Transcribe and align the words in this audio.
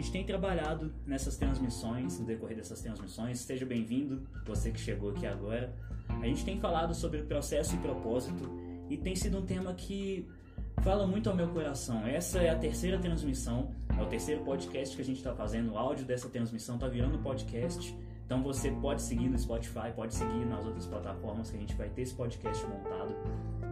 gente 0.00 0.12
tem 0.12 0.24
trabalhado 0.24 0.92
nessas 1.06 1.36
transmissões, 1.36 2.18
no 2.18 2.24
decorrer 2.24 2.56
dessas 2.56 2.80
transmissões. 2.80 3.38
Seja 3.40 3.66
bem-vindo, 3.66 4.26
você 4.46 4.70
que 4.70 4.80
chegou 4.80 5.10
aqui 5.10 5.26
agora. 5.26 5.74
A 6.08 6.26
gente 6.26 6.44
tem 6.44 6.58
falado 6.58 6.94
sobre 6.94 7.22
processo 7.22 7.74
e 7.74 7.78
propósito 7.78 8.50
e 8.88 8.96
tem 8.96 9.14
sido 9.14 9.38
um 9.38 9.42
tema 9.44 9.74
que 9.74 10.26
fala 10.82 11.06
muito 11.06 11.28
ao 11.28 11.36
meu 11.36 11.48
coração. 11.48 12.06
Essa 12.06 12.38
é 12.38 12.48
a 12.48 12.56
terceira 12.56 12.98
transmissão, 12.98 13.70
é 13.96 14.02
o 14.02 14.06
terceiro 14.06 14.42
podcast 14.42 14.96
que 14.96 15.02
a 15.02 15.04
gente 15.04 15.18
está 15.18 15.34
fazendo. 15.34 15.72
O 15.72 15.78
áudio 15.78 16.06
dessa 16.06 16.30
transmissão 16.30 16.76
está 16.76 16.88
virando 16.88 17.18
podcast. 17.18 17.94
Então 18.24 18.42
você 18.42 18.70
pode 18.70 19.02
seguir 19.02 19.28
no 19.28 19.38
Spotify, 19.38 19.92
pode 19.94 20.14
seguir 20.14 20.46
nas 20.46 20.64
outras 20.64 20.86
plataformas 20.86 21.50
que 21.50 21.56
a 21.56 21.60
gente 21.60 21.74
vai 21.74 21.90
ter 21.90 22.02
esse 22.02 22.14
podcast 22.14 22.64
montado. 22.66 23.14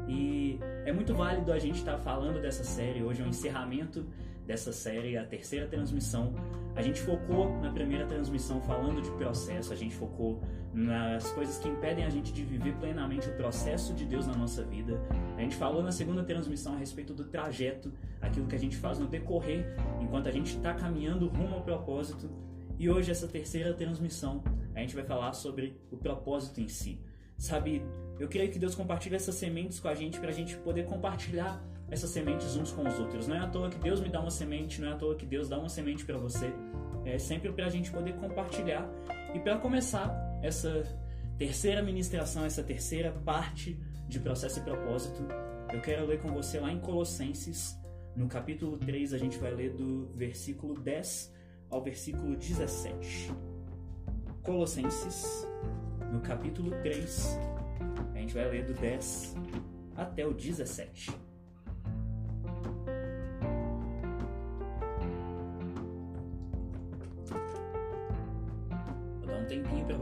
E 0.07 0.59
é 0.85 0.93
muito 0.93 1.15
válido 1.15 1.53
a 1.53 1.59
gente 1.59 1.79
estar 1.79 1.93
tá 1.93 1.99
falando 1.99 2.41
dessa 2.41 2.65
série. 2.65 3.03
Hoje 3.03 3.23
é 3.23 3.25
o 3.25 3.29
encerramento 3.29 4.05
dessa 4.49 4.73
série, 4.73 5.19
a 5.19 5.25
terceira 5.25 5.69
transmissão. 5.69 6.35
A 6.75 6.81
gente 6.81 7.03
focou 7.03 7.61
na 7.61 7.71
primeira 7.71 8.07
transmissão 8.07 8.63
falando 8.63 9.03
de 9.03 9.11
processo, 9.11 9.75
a 9.75 9.77
gente 9.77 9.95
focou 9.95 10.41
nas 10.73 11.31
coisas 11.33 11.59
que 11.59 11.69
impedem 11.69 12.03
a 12.05 12.09
gente 12.09 12.33
de 12.33 12.43
viver 12.43 12.75
plenamente 12.77 13.29
o 13.29 13.33
processo 13.35 13.93
de 13.93 14.07
Deus 14.07 14.27
na 14.27 14.35
nossa 14.35 14.65
vida. 14.65 14.99
A 15.37 15.43
gente 15.43 15.55
falou 15.55 15.83
na 15.83 15.93
segunda 15.93 16.25
transmissão 16.25 16.75
a 16.75 16.79
respeito 16.79 17.13
do 17.13 17.25
trajeto, 17.25 17.93
aquilo 18.23 18.47
que 18.47 18.55
a 18.55 18.59
gente 18.59 18.77
faz 18.77 18.99
no 18.99 19.07
decorrer 19.07 19.67
enquanto 20.01 20.29
a 20.29 20.33
gente 20.33 20.57
está 20.57 20.73
caminhando 20.73 21.29
rumo 21.29 21.57
ao 21.57 21.63
propósito. 21.63 22.31
E 22.79 22.89
hoje, 22.89 23.11
essa 23.11 23.29
terceira 23.29 23.75
transmissão, 23.75 24.43
a 24.75 24.81
gente 24.81 24.95
vai 24.95 25.05
falar 25.05 25.35
sobre 25.35 25.79
o 25.91 25.97
propósito 25.97 26.61
em 26.61 26.69
si. 26.69 26.99
Sabe, 27.37 27.85
eu 28.19 28.29
creio 28.29 28.51
que 28.51 28.59
Deus 28.59 28.75
compartilha 28.75 29.17
essas 29.17 29.35
sementes 29.35 29.79
com 29.79 29.89
a 29.89 29.95
gente 29.95 30.19
para 30.19 30.31
a 30.31 30.33
gente 30.33 30.57
poder 30.57 30.87
compartilhar 30.87 31.63
essas 31.91 32.11
sementes 32.11 32.57
uns 32.57 32.71
com 32.71 32.87
os 32.87 32.99
outros. 32.99 33.27
Não 33.27 33.37
é 33.37 33.41
à 33.41 33.47
toa 33.47 33.71
que 33.71 33.79
Deus 33.79 34.01
me 34.01 34.09
dá 34.09 34.21
uma 34.21 34.31
semente, 34.31 34.81
não 34.81 34.89
é 34.89 34.93
à 34.93 34.97
toa 34.97 35.15
que 35.15 35.27
Deus 35.27 35.49
dá 35.49 35.59
uma 35.59 35.69
semente 35.69 36.05
para 36.05 36.19
você. 36.19 36.53
É 37.05 37.19
sempre 37.19 37.51
para 37.53 37.67
a 37.67 37.71
gente 37.71 37.91
poder 37.91 38.15
compartilhar. 38.15 38.89
E 39.35 39.39
para 39.39 39.59
começar 39.59 40.13
essa 40.43 40.83
terceira 41.39 41.83
ministração, 41.83 42.45
essa 42.45 42.63
terceira 42.63 43.13
parte 43.13 43.79
de 44.09 44.19
processo 44.19 44.59
e 44.59 44.63
propósito, 44.63 45.23
eu 45.73 45.81
quero 45.81 46.07
ler 46.07 46.21
com 46.21 46.33
você 46.33 46.59
lá 46.59 46.73
em 46.73 46.81
Colossenses, 46.81 47.79
no 48.17 48.27
capítulo 48.27 48.77
3, 48.79 49.13
a 49.13 49.19
gente 49.19 49.39
vai 49.39 49.55
ler 49.55 49.75
do 49.75 50.09
versículo 50.15 50.75
10 50.75 51.33
ao 51.71 51.83
versículo 51.83 52.35
17. 52.37 53.33
Colossenses, 54.43 55.47
no 56.13 56.21
capítulo 56.21 56.71
3, 56.83 57.39
a 58.15 58.19
gente 58.19 58.35
vai 58.35 58.49
ler 58.49 58.65
do 58.65 58.75
10 58.75 59.37
até 59.95 60.27
o 60.27 60.33
17. 60.33 61.28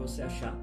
Você 0.07 0.21
achar. 0.21 0.57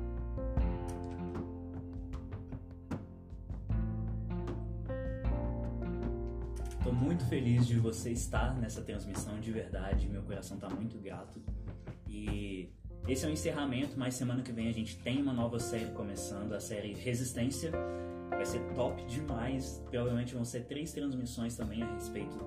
Estou 6.78 6.92
muito 6.92 7.24
feliz 7.26 7.66
de 7.66 7.78
você 7.78 8.10
estar 8.10 8.58
nessa 8.58 8.80
transmissão 8.80 9.38
de 9.38 9.52
verdade. 9.52 10.08
Meu 10.08 10.22
coração 10.22 10.56
está 10.56 10.68
muito 10.70 10.98
grato. 10.98 11.40
E 12.08 12.70
esse 13.06 13.26
é 13.26 13.28
o 13.28 13.32
encerramento, 13.32 13.98
mas 13.98 14.14
semana 14.14 14.42
que 14.42 14.52
vem 14.52 14.68
a 14.68 14.72
gente 14.72 14.98
tem 14.98 15.20
uma 15.20 15.32
nova 15.32 15.58
série 15.60 15.90
começando, 15.90 16.54
a 16.54 16.60
série 16.60 16.94
Resistência. 16.94 17.70
Vai 18.30 18.46
ser 18.46 18.60
top 18.74 19.04
demais. 19.04 19.82
Provavelmente 19.90 20.34
vão 20.34 20.44
ser 20.44 20.64
três 20.64 20.92
transmissões 20.92 21.54
também 21.54 21.82
a 21.82 21.92
respeito 21.92 22.38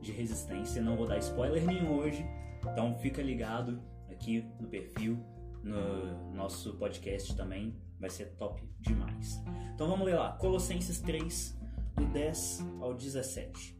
de 0.00 0.10
resistência. 0.10 0.80
Não 0.80 0.96
vou 0.96 1.06
dar 1.06 1.18
spoiler 1.18 1.64
nenhum 1.64 1.98
hoje, 1.98 2.24
então 2.62 2.96
fica 2.98 3.20
ligado 3.20 3.78
aqui 4.10 4.44
no 4.58 4.68
perfil, 4.68 5.18
no 5.66 6.32
nosso 6.32 6.74
podcast 6.74 7.34
também. 7.36 7.76
Vai 7.98 8.10
ser 8.10 8.36
top 8.36 8.62
demais. 8.80 9.42
Então 9.74 9.88
vamos 9.88 10.06
ler 10.06 10.14
lá. 10.14 10.32
Colossenses 10.32 11.00
3, 11.00 11.58
do 11.96 12.06
10 12.06 12.64
ao 12.80 12.94
17. 12.94 13.76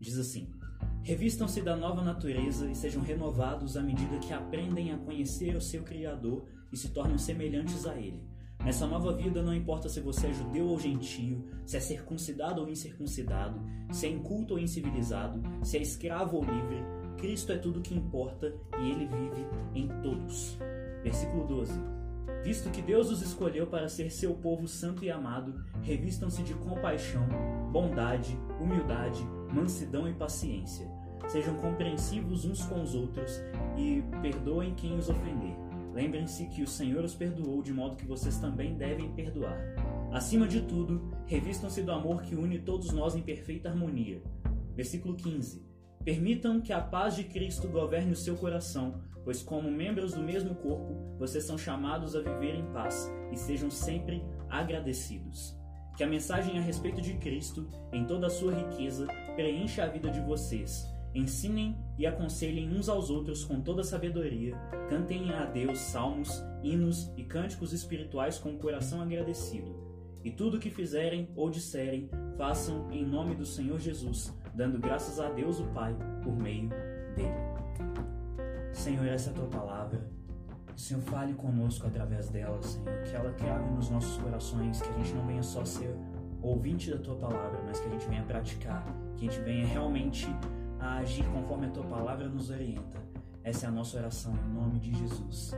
Diz 0.00 0.18
assim: 0.18 0.50
Revistam-se 1.02 1.62
da 1.62 1.76
nova 1.76 2.02
natureza 2.02 2.70
e 2.70 2.74
sejam 2.74 3.02
renovados 3.02 3.76
à 3.76 3.82
medida 3.82 4.18
que 4.18 4.32
aprendem 4.32 4.92
a 4.92 4.98
conhecer 4.98 5.54
o 5.54 5.60
seu 5.60 5.82
Criador 5.82 6.44
e 6.72 6.76
se 6.76 6.88
tornam 6.90 7.18
semelhantes 7.18 7.86
a 7.86 7.96
Ele. 7.96 8.22
Nessa 8.64 8.86
nova 8.86 9.14
vida, 9.14 9.40
não 9.40 9.54
importa 9.54 9.88
se 9.88 10.00
você 10.00 10.26
é 10.26 10.32
judeu 10.32 10.66
ou 10.66 10.80
gentio, 10.80 11.44
se 11.64 11.76
é 11.76 11.80
circuncidado 11.80 12.60
ou 12.60 12.68
incircuncidado, 12.68 13.60
se 13.92 14.06
é 14.06 14.10
inculto 14.10 14.54
ou 14.54 14.60
incivilizado, 14.60 15.40
se 15.62 15.78
é 15.78 15.82
escravo 15.82 16.38
ou 16.38 16.44
livre, 16.44 16.82
Cristo 17.18 17.52
é 17.52 17.58
tudo 17.58 17.80
que 17.80 17.94
importa 17.94 18.52
e 18.80 18.90
Ele 18.90 19.06
vive 19.06 19.46
em 19.74 19.88
todos. 20.02 20.58
Versículo 21.08 21.46
12. 21.46 21.72
Visto 22.44 22.70
que 22.70 22.82
Deus 22.82 23.10
os 23.10 23.22
escolheu 23.22 23.66
para 23.66 23.88
ser 23.88 24.10
seu 24.10 24.34
povo 24.34 24.68
santo 24.68 25.02
e 25.02 25.10
amado, 25.10 25.54
revistam-se 25.80 26.42
de 26.42 26.52
compaixão, 26.52 27.26
bondade, 27.72 28.38
humildade, 28.60 29.26
mansidão 29.50 30.06
e 30.06 30.12
paciência. 30.12 30.86
Sejam 31.26 31.56
compreensivos 31.56 32.44
uns 32.44 32.62
com 32.66 32.82
os 32.82 32.94
outros 32.94 33.40
e 33.74 34.04
perdoem 34.20 34.74
quem 34.74 34.98
os 34.98 35.08
ofender. 35.08 35.56
Lembrem-se 35.94 36.44
que 36.48 36.62
o 36.62 36.68
Senhor 36.68 37.02
os 37.02 37.14
perdoou, 37.14 37.62
de 37.62 37.72
modo 37.72 37.96
que 37.96 38.06
vocês 38.06 38.36
também 38.36 38.76
devem 38.76 39.10
perdoar. 39.14 39.58
Acima 40.12 40.46
de 40.46 40.60
tudo, 40.60 41.10
revistam-se 41.24 41.80
do 41.80 41.90
amor 41.90 42.20
que 42.20 42.34
une 42.34 42.58
todos 42.58 42.92
nós 42.92 43.14
em 43.14 43.22
perfeita 43.22 43.70
harmonia. 43.70 44.22
Versículo 44.76 45.16
15. 45.16 45.66
Permitam 46.04 46.60
que 46.60 46.72
a 46.72 46.82
paz 46.82 47.16
de 47.16 47.24
Cristo 47.24 47.66
governe 47.66 48.12
o 48.12 48.16
seu 48.16 48.36
coração, 48.36 49.00
pois, 49.28 49.42
como 49.42 49.70
membros 49.70 50.14
do 50.14 50.22
mesmo 50.22 50.54
corpo, 50.54 50.96
vocês 51.18 51.44
são 51.44 51.58
chamados 51.58 52.16
a 52.16 52.20
viver 52.22 52.54
em 52.54 52.64
paz 52.72 53.12
e 53.30 53.36
sejam 53.36 53.70
sempre 53.70 54.24
agradecidos. 54.48 55.54
Que 55.98 56.02
a 56.02 56.06
mensagem 56.06 56.56
a 56.56 56.62
respeito 56.62 57.02
de 57.02 57.12
Cristo, 57.18 57.68
em 57.92 58.06
toda 58.06 58.28
a 58.28 58.30
sua 58.30 58.54
riqueza, 58.54 59.06
preencha 59.36 59.84
a 59.84 59.86
vida 59.86 60.10
de 60.10 60.22
vocês. 60.22 60.82
Ensinem 61.14 61.76
e 61.98 62.06
aconselhem 62.06 62.74
uns 62.74 62.88
aos 62.88 63.10
outros 63.10 63.44
com 63.44 63.60
toda 63.60 63.84
sabedoria. 63.84 64.56
Cantem 64.88 65.30
a 65.34 65.44
Deus 65.44 65.78
salmos, 65.78 66.42
hinos 66.62 67.12
e 67.14 67.22
cânticos 67.22 67.74
espirituais 67.74 68.38
com 68.38 68.54
o 68.54 68.58
coração 68.58 69.02
agradecido. 69.02 69.76
E 70.24 70.30
tudo 70.30 70.56
o 70.56 70.60
que 70.60 70.70
fizerem 70.70 71.28
ou 71.36 71.50
disserem, 71.50 72.08
façam 72.38 72.90
em 72.90 73.04
nome 73.04 73.34
do 73.34 73.44
Senhor 73.44 73.78
Jesus, 73.78 74.34
dando 74.54 74.78
graças 74.78 75.20
a 75.20 75.28
Deus 75.28 75.60
o 75.60 75.66
Pai 75.66 75.94
por 76.24 76.34
meio. 76.34 76.70
Senhor, 78.78 79.06
essa 79.06 79.30
é 79.30 79.32
a 79.32 79.36
tua 79.36 79.46
palavra 79.46 80.18
Senhor, 80.78 81.02
fale 81.02 81.34
conosco 81.34 81.88
através 81.88 82.28
dela, 82.28 82.62
Senhor, 82.62 83.02
que 83.02 83.14
ela 83.14 83.32
crave 83.32 83.68
nos 83.72 83.90
nossos 83.90 84.16
corações, 84.22 84.80
que 84.80 84.88
a 84.88 84.92
gente 84.92 85.12
não 85.12 85.26
venha 85.26 85.42
só 85.42 85.64
ser 85.64 85.92
ouvinte 86.40 86.88
da 86.88 86.98
tua 86.98 87.16
palavra, 87.16 87.60
mas 87.66 87.80
que 87.80 87.88
a 87.88 87.90
gente 87.90 88.06
venha 88.06 88.22
praticar, 88.22 88.86
que 89.16 89.26
a 89.26 89.30
gente 89.30 89.42
venha 89.42 89.66
realmente 89.66 90.28
a 90.78 90.98
agir 90.98 91.24
conforme 91.32 91.66
a 91.66 91.70
tua 91.70 91.82
palavra 91.82 92.28
nos 92.28 92.48
orienta. 92.48 92.96
Essa 93.42 93.66
é 93.66 93.68
a 93.68 93.72
nossa 93.72 93.98
oração 93.98 94.32
em 94.36 94.54
nome 94.54 94.78
de 94.78 94.96
Jesus. 94.96 95.52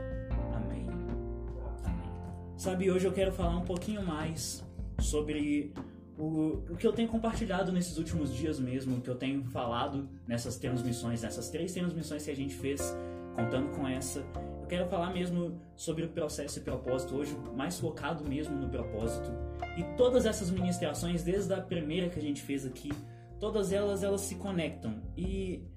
Amém. 0.55 0.87
Amém. 0.87 2.11
Sabe, 2.57 2.89
hoje 2.89 3.05
eu 3.05 3.13
quero 3.13 3.31
falar 3.31 3.57
um 3.57 3.65
pouquinho 3.65 4.03
mais 4.03 4.65
sobre 4.97 5.71
o, 6.17 6.63
o 6.67 6.75
que 6.75 6.87
eu 6.87 6.93
tenho 6.93 7.07
compartilhado 7.07 7.71
nesses 7.71 7.95
últimos 7.99 8.33
dias 8.33 8.59
mesmo, 8.59 8.97
o 8.97 9.01
que 9.01 9.09
eu 9.09 9.15
tenho 9.15 9.43
falado 9.45 10.09
nessas 10.27 10.57
transmissões, 10.57 11.21
nessas 11.21 11.49
três 11.51 11.73
transmissões 11.73 12.25
que 12.25 12.31
a 12.31 12.35
gente 12.35 12.55
fez, 12.55 12.81
contando 13.35 13.69
com 13.75 13.87
essa 13.87 14.25
quero 14.71 14.87
falar 14.87 15.11
mesmo 15.11 15.59
sobre 15.75 16.05
o 16.05 16.09
processo 16.09 16.59
e 16.59 16.61
propósito 16.61 17.13
hoje, 17.13 17.37
mais 17.57 17.77
focado 17.77 18.23
mesmo 18.23 18.55
no 18.55 18.69
propósito. 18.69 19.29
E 19.77 19.83
todas 19.97 20.25
essas 20.25 20.49
ministrações, 20.49 21.25
desde 21.25 21.53
a 21.53 21.59
primeira 21.59 22.07
que 22.07 22.17
a 22.17 22.21
gente 22.21 22.41
fez 22.41 22.65
aqui, 22.65 22.89
todas 23.37 23.73
elas 23.73 24.01
elas 24.01 24.21
se 24.21 24.35
conectam. 24.35 25.03
E 25.17 25.67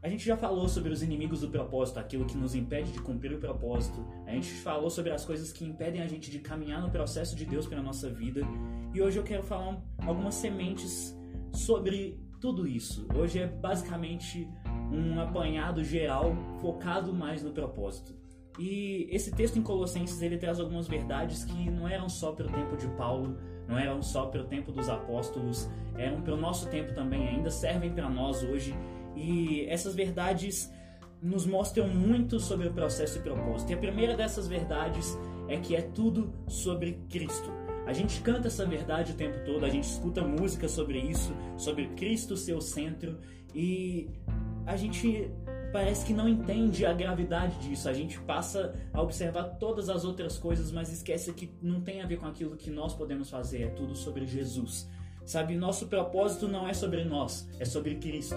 a 0.00 0.08
gente 0.08 0.24
já 0.24 0.36
falou 0.36 0.68
sobre 0.68 0.92
os 0.92 1.02
inimigos 1.02 1.40
do 1.40 1.48
propósito, 1.48 1.98
aquilo 1.98 2.26
que 2.26 2.36
nos 2.36 2.54
impede 2.54 2.92
de 2.92 3.00
cumprir 3.00 3.34
o 3.34 3.40
propósito. 3.40 4.06
A 4.24 4.30
gente 4.30 4.52
falou 4.52 4.88
sobre 4.88 5.10
as 5.10 5.24
coisas 5.24 5.52
que 5.52 5.64
impedem 5.64 6.00
a 6.00 6.06
gente 6.06 6.30
de 6.30 6.38
caminhar 6.38 6.80
no 6.80 6.92
processo 6.92 7.34
de 7.34 7.44
Deus 7.44 7.66
para 7.66 7.82
nossa 7.82 8.08
vida. 8.08 8.42
E 8.94 9.02
hoje 9.02 9.18
eu 9.18 9.24
quero 9.24 9.42
falar 9.42 9.82
algumas 10.06 10.36
sementes 10.36 11.12
sobre 11.52 12.22
tudo 12.40 12.68
isso. 12.68 13.04
Hoje 13.16 13.40
é 13.40 13.48
basicamente 13.48 14.48
um 14.92 15.20
apanhado 15.20 15.82
geral 15.82 16.34
focado 16.60 17.12
mais 17.12 17.42
no 17.42 17.50
propósito. 17.50 18.14
E 18.58 19.08
esse 19.10 19.32
texto 19.32 19.58
em 19.58 19.62
Colossenses 19.62 20.22
ele 20.22 20.36
traz 20.36 20.60
algumas 20.60 20.86
verdades 20.86 21.44
que 21.44 21.70
não 21.70 21.88
eram 21.88 22.08
só 22.08 22.32
para 22.32 22.46
o 22.46 22.50
tempo 22.50 22.76
de 22.76 22.86
Paulo, 22.88 23.36
não 23.66 23.78
eram 23.78 24.00
só 24.02 24.26
para 24.26 24.42
o 24.42 24.44
tempo 24.44 24.70
dos 24.70 24.88
apóstolos, 24.88 25.68
eram 25.96 26.20
para 26.20 26.34
o 26.34 26.36
nosso 26.36 26.68
tempo 26.68 26.92
também, 26.94 27.28
ainda 27.28 27.50
servem 27.50 27.92
para 27.92 28.08
nós 28.08 28.42
hoje. 28.42 28.74
E 29.16 29.66
essas 29.68 29.94
verdades 29.94 30.72
nos 31.20 31.46
mostram 31.46 31.88
muito 31.88 32.38
sobre 32.38 32.68
o 32.68 32.72
processo 32.72 33.18
e 33.18 33.22
propósito. 33.22 33.70
E 33.70 33.74
a 33.74 33.78
primeira 33.78 34.16
dessas 34.16 34.46
verdades 34.46 35.16
é 35.48 35.56
que 35.56 35.74
é 35.74 35.80
tudo 35.80 36.32
sobre 36.46 37.00
Cristo. 37.08 37.50
A 37.86 37.92
gente 37.92 38.20
canta 38.20 38.48
essa 38.48 38.64
verdade 38.64 39.12
o 39.12 39.14
tempo 39.14 39.44
todo, 39.44 39.64
a 39.64 39.68
gente 39.68 39.84
escuta 39.84 40.22
música 40.22 40.68
sobre 40.68 40.98
isso, 40.98 41.34
sobre 41.56 41.88
Cristo 41.88 42.36
ser 42.36 42.54
o 42.54 42.60
centro, 42.60 43.18
e 43.54 44.08
a 44.66 44.76
gente 44.76 45.30
parece 45.72 46.06
que 46.06 46.12
não 46.12 46.28
entende 46.28 46.86
a 46.86 46.92
gravidade 46.92 47.58
disso. 47.58 47.88
A 47.88 47.92
gente 47.92 48.20
passa 48.20 48.74
a 48.92 49.02
observar 49.02 49.56
todas 49.58 49.88
as 49.90 50.04
outras 50.04 50.38
coisas, 50.38 50.70
mas 50.70 50.92
esquece 50.92 51.32
que 51.32 51.52
não 51.60 51.80
tem 51.80 52.00
a 52.00 52.06
ver 52.06 52.18
com 52.18 52.26
aquilo 52.26 52.56
que 52.56 52.70
nós 52.70 52.94
podemos 52.94 53.28
fazer, 53.28 53.62
é 53.62 53.68
tudo 53.68 53.94
sobre 53.96 54.24
Jesus. 54.24 54.88
Sabe, 55.24 55.56
nosso 55.56 55.88
propósito 55.88 56.46
não 56.46 56.68
é 56.68 56.74
sobre 56.74 57.02
nós, 57.02 57.48
é 57.58 57.64
sobre 57.64 57.96
Cristo. 57.96 58.36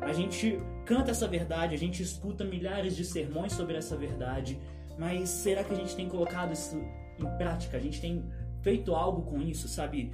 A 0.00 0.12
gente 0.12 0.60
canta 0.84 1.10
essa 1.10 1.26
verdade, 1.26 1.74
a 1.74 1.78
gente 1.78 2.02
escuta 2.02 2.44
milhares 2.44 2.94
de 2.94 3.04
sermões 3.04 3.52
sobre 3.52 3.76
essa 3.76 3.96
verdade, 3.96 4.60
mas 4.98 5.28
será 5.28 5.64
que 5.64 5.72
a 5.72 5.76
gente 5.76 5.96
tem 5.96 6.08
colocado 6.08 6.52
isso 6.52 6.76
em 7.18 7.26
prática? 7.36 7.78
A 7.78 7.80
gente 7.80 8.00
tem 8.00 8.24
feito 8.62 8.94
algo 8.94 9.22
com 9.22 9.40
isso, 9.40 9.66
sabe? 9.66 10.12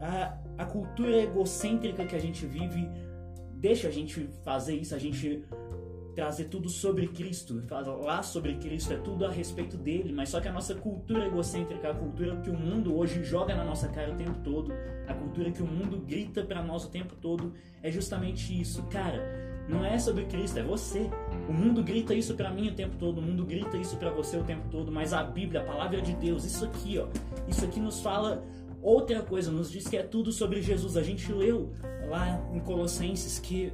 A, 0.00 0.38
a 0.56 0.64
cultura 0.64 1.16
egocêntrica 1.16 2.06
que 2.06 2.16
a 2.16 2.20
gente 2.20 2.46
vive 2.46 2.88
deixa 3.60 3.88
a 3.88 3.90
gente 3.90 4.26
fazer 4.42 4.74
isso, 4.74 4.94
a 4.94 4.98
gente 4.98 5.44
trazer 6.14 6.46
tudo 6.46 6.68
sobre 6.68 7.06
Cristo, 7.08 7.62
falar 7.68 8.22
sobre 8.22 8.54
Cristo, 8.56 8.92
é 8.92 8.96
tudo 8.96 9.24
a 9.24 9.30
respeito 9.30 9.76
dele, 9.76 10.12
mas 10.12 10.30
só 10.30 10.40
que 10.40 10.48
a 10.48 10.52
nossa 10.52 10.74
cultura 10.74 11.26
egocêntrica, 11.26 11.90
a 11.90 11.94
cultura 11.94 12.36
que 12.36 12.50
o 12.50 12.54
mundo 12.54 12.96
hoje 12.96 13.22
joga 13.22 13.54
na 13.54 13.64
nossa 13.64 13.88
cara 13.88 14.12
o 14.12 14.16
tempo 14.16 14.40
todo, 14.42 14.72
a 15.06 15.14
cultura 15.14 15.50
que 15.52 15.62
o 15.62 15.66
mundo 15.66 15.98
grita 15.98 16.42
para 16.42 16.62
nós 16.62 16.84
o 16.84 16.90
tempo 16.90 17.14
todo, 17.14 17.52
é 17.82 17.90
justamente 17.90 18.58
isso. 18.58 18.82
Cara, 18.84 19.22
não 19.68 19.84
é 19.84 19.98
sobre 19.98 20.24
Cristo, 20.24 20.58
é 20.58 20.62
você. 20.62 21.08
O 21.48 21.52
mundo 21.52 21.82
grita 21.82 22.12
isso 22.12 22.34
para 22.34 22.50
mim 22.50 22.68
o 22.68 22.74
tempo 22.74 22.96
todo, 22.96 23.18
o 23.18 23.22
mundo 23.22 23.44
grita 23.44 23.76
isso 23.76 23.96
para 23.96 24.10
você 24.10 24.36
o 24.36 24.42
tempo 24.42 24.68
todo, 24.68 24.90
mas 24.90 25.12
a 25.12 25.22
Bíblia, 25.22 25.60
a 25.60 25.64
palavra 25.64 26.02
de 26.02 26.14
Deus, 26.14 26.44
isso 26.44 26.64
aqui, 26.64 26.98
ó, 26.98 27.06
isso 27.48 27.64
aqui 27.64 27.78
nos 27.78 28.00
fala 28.00 28.42
outra 28.82 29.22
coisa, 29.22 29.50
nos 29.50 29.70
diz 29.70 29.86
que 29.88 29.96
é 29.96 30.02
tudo 30.02 30.32
sobre 30.32 30.60
Jesus. 30.62 30.96
A 30.96 31.02
gente 31.02 31.32
leu 31.32 31.72
lá 32.08 32.40
em 32.52 32.60
Colossenses 32.60 33.38
que 33.38 33.72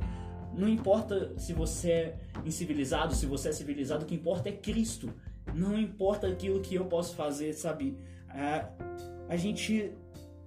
não 0.55 0.69
importa 0.69 1.32
se 1.38 1.53
você 1.53 1.91
é 1.91 2.19
incivilizado, 2.44 3.14
se 3.14 3.26
você 3.26 3.50
é 3.50 3.53
civilizado, 3.53 4.05
o 4.05 4.06
que 4.06 4.14
importa 4.14 4.49
é 4.49 4.53
Cristo. 4.53 5.12
Não 5.55 5.79
importa 5.79 6.26
aquilo 6.26 6.61
que 6.61 6.75
eu 6.75 6.87
posso 6.87 7.14
fazer, 7.14 7.53
sabe? 7.53 7.97
A, 8.29 8.69
a 9.29 9.37
gente 9.37 9.93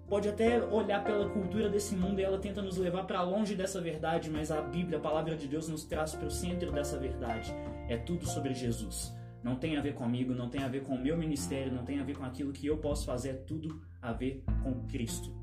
pode 0.08 0.28
até 0.28 0.64
olhar 0.66 1.04
pela 1.04 1.30
cultura 1.30 1.70
desse 1.70 1.96
mundo 1.96 2.20
e 2.20 2.24
ela 2.24 2.40
tenta 2.40 2.62
nos 2.62 2.78
levar 2.78 3.04
para 3.04 3.22
longe 3.22 3.54
dessa 3.54 3.80
verdade, 3.80 4.30
mas 4.30 4.50
a 4.50 4.60
Bíblia, 4.60 4.98
a 4.98 5.02
palavra 5.02 5.36
de 5.36 5.48
Deus, 5.48 5.68
nos 5.68 5.84
traz 5.84 6.16
para 6.16 6.28
o 6.28 6.32
centro 6.32 6.72
dessa 6.72 6.98
verdade. 6.98 7.54
É 7.88 7.96
tudo 7.96 8.26
sobre 8.26 8.54
Jesus. 8.56 9.14
Não 9.44 9.56
tem 9.56 9.78
a 9.78 9.82
ver 9.82 9.94
comigo, 9.94 10.34
não 10.34 10.50
tem 10.50 10.64
a 10.64 10.68
ver 10.68 10.84
com 10.84 10.96
o 10.96 11.02
meu 11.02 11.18
ministério, 11.18 11.74
não 11.74 11.86
tem 11.86 12.00
a 12.00 12.04
ver 12.04 12.18
com 12.18 12.26
aquilo 12.26 12.52
que 12.52 12.68
eu 12.68 12.78
posso 12.78 13.06
fazer, 13.06 13.30
é 13.30 13.34
tudo 13.34 13.82
a 14.02 14.12
ver 14.12 14.44
com 14.64 14.86
Cristo. 14.88 15.34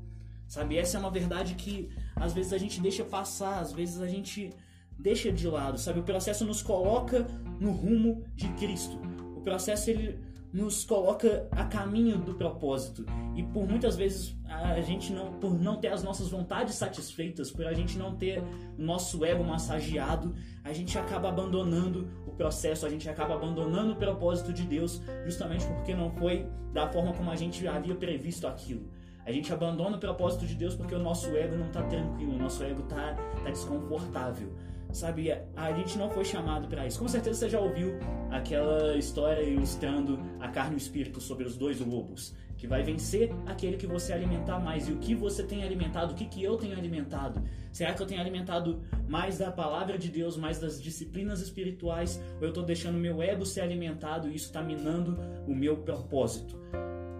Sabe, 0.47 0.77
essa 0.77 0.97
é 0.97 0.99
uma 0.99 1.11
verdade 1.11 1.55
que 1.55 1.89
às 2.15 2.33
vezes 2.33 2.53
a 2.53 2.57
gente 2.57 2.79
deixa 2.79 3.03
passar, 3.03 3.59
às 3.59 3.73
vezes 3.73 3.99
a 3.99 4.07
gente 4.07 4.51
deixa 4.97 5.31
de 5.31 5.47
lado, 5.47 5.77
sabe? 5.77 5.99
O 5.99 6.03
processo 6.03 6.45
nos 6.45 6.61
coloca 6.61 7.27
no 7.59 7.71
rumo 7.71 8.23
de 8.35 8.47
Cristo. 8.53 8.97
O 9.35 9.41
processo 9.41 9.89
ele 9.89 10.19
nos 10.57 10.83
coloca 10.83 11.47
a 11.51 11.65
caminho 11.65 12.17
do 12.17 12.33
propósito. 12.33 13.05
E 13.35 13.43
por 13.43 13.67
muitas 13.69 13.95
vezes 13.95 14.35
a 14.43 14.81
gente 14.81 15.13
não 15.13 15.33
por 15.33 15.53
não 15.53 15.77
ter 15.77 15.89
as 15.89 16.03
nossas 16.03 16.29
vontades 16.29 16.73
satisfeitas, 16.73 17.51
por 17.51 17.67
a 17.67 17.73
gente 17.73 17.95
não 17.95 18.15
ter 18.15 18.41
o 18.75 18.81
nosso 18.81 19.23
ego 19.23 19.43
massageado, 19.43 20.33
a 20.63 20.73
gente 20.73 20.97
acaba 20.97 21.29
abandonando 21.29 22.09
o 22.25 22.31
processo, 22.31 22.87
a 22.87 22.89
gente 22.89 23.07
acaba 23.07 23.35
abandonando 23.35 23.93
o 23.93 23.95
propósito 23.95 24.51
de 24.51 24.63
Deus, 24.63 24.99
justamente 25.25 25.63
porque 25.67 25.93
não 25.93 26.09
foi 26.09 26.47
da 26.73 26.87
forma 26.87 27.13
como 27.13 27.29
a 27.29 27.35
gente 27.35 27.67
havia 27.67 27.93
previsto 27.93 28.47
aquilo. 28.47 28.89
A 29.27 29.31
gente 29.31 29.53
abandona 29.53 29.97
o 29.97 29.99
propósito 29.99 30.47
de 30.47 30.55
Deus 30.55 30.73
porque 30.73 30.95
o 30.95 30.99
nosso 30.99 31.27
ego 31.37 31.55
não 31.55 31.67
está 31.67 31.83
tranquilo, 31.83 32.33
o 32.33 32.39
nosso 32.39 32.63
ego 32.63 32.81
está 32.81 33.13
tá 33.13 33.49
desconfortável. 33.51 34.51
Sabe, 34.91 35.31
a 35.55 35.71
gente 35.73 35.97
não 35.97 36.09
foi 36.09 36.25
chamado 36.25 36.67
para 36.67 36.87
isso. 36.87 36.99
Com 36.99 37.07
certeza 37.07 37.39
você 37.39 37.49
já 37.49 37.59
ouviu 37.59 37.99
aquela 38.31 38.95
história 38.95 39.43
ilustrando 39.43 40.19
a 40.39 40.47
carne 40.47 40.73
e 40.73 40.75
o 40.75 40.77
espírito 40.77 41.21
sobre 41.21 41.45
os 41.45 41.57
dois 41.57 41.79
lobos. 41.79 42.33
Que 42.57 42.65
vai 42.65 42.81
vencer 42.81 43.31
aquele 43.45 43.77
que 43.77 43.85
você 43.85 44.13
alimentar 44.13 44.59
mais. 44.59 44.87
E 44.87 44.91
o 44.91 44.97
que 44.97 45.13
você 45.13 45.43
tem 45.43 45.63
alimentado, 45.63 46.13
o 46.13 46.15
que, 46.15 46.25
que 46.25 46.43
eu 46.43 46.57
tenho 46.57 46.75
alimentado? 46.75 47.43
Será 47.71 47.93
que 47.93 48.01
eu 48.01 48.07
tenho 48.07 48.19
alimentado 48.19 48.81
mais 49.07 49.37
da 49.37 49.51
palavra 49.51 49.99
de 49.99 50.09
Deus, 50.09 50.35
mais 50.35 50.59
das 50.59 50.81
disciplinas 50.81 51.41
espirituais? 51.41 52.19
Ou 52.37 52.43
eu 52.43 52.49
estou 52.49 52.63
deixando 52.63 52.97
meu 52.97 53.21
ego 53.21 53.45
ser 53.45 53.61
alimentado 53.61 54.27
e 54.27 54.35
isso 54.35 54.47
está 54.47 54.63
minando 54.63 55.15
o 55.47 55.53
meu 55.53 55.77
propósito? 55.77 56.59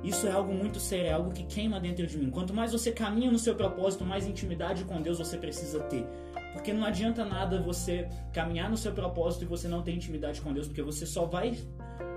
Isso 0.04 0.25
é 0.25 0.31
algo 0.31 0.54
muito 0.54 0.80
sério, 0.80 1.08
é 1.08 1.12
algo 1.12 1.31
que 1.31 1.44
queima 1.44 1.80
dentro 1.80 2.08
de 2.08 2.18
mim. 2.18 2.30
Quanto 2.30 2.54
mais 2.54 2.72
você 2.72 2.92
caminha 2.92 3.30
no 3.30 3.38
seu 3.38 3.56
propósito, 3.56 4.06
mais 4.06 4.25
intimidade 4.25 4.84
com 4.86 5.02
Deus 5.02 5.18
você 5.18 5.38
precisa 5.38 5.80
ter. 5.81 6.06
Porque 6.57 6.74
não 6.74 6.83
adianta 6.83 7.24
nada 7.24 7.62
você 7.62 8.09
caminhar 8.33 8.69
no 8.69 8.75
seu 8.75 8.92
propósito 8.92 9.44
e 9.44 9.48
você 9.48 9.68
não 9.68 9.83
ter 9.83 9.92
intimidade 9.92 10.42
com 10.42 10.51
Deus, 10.51 10.68
porque 10.68 10.81
você 10.81 11.06
só 11.06 11.25
vai 11.25 11.56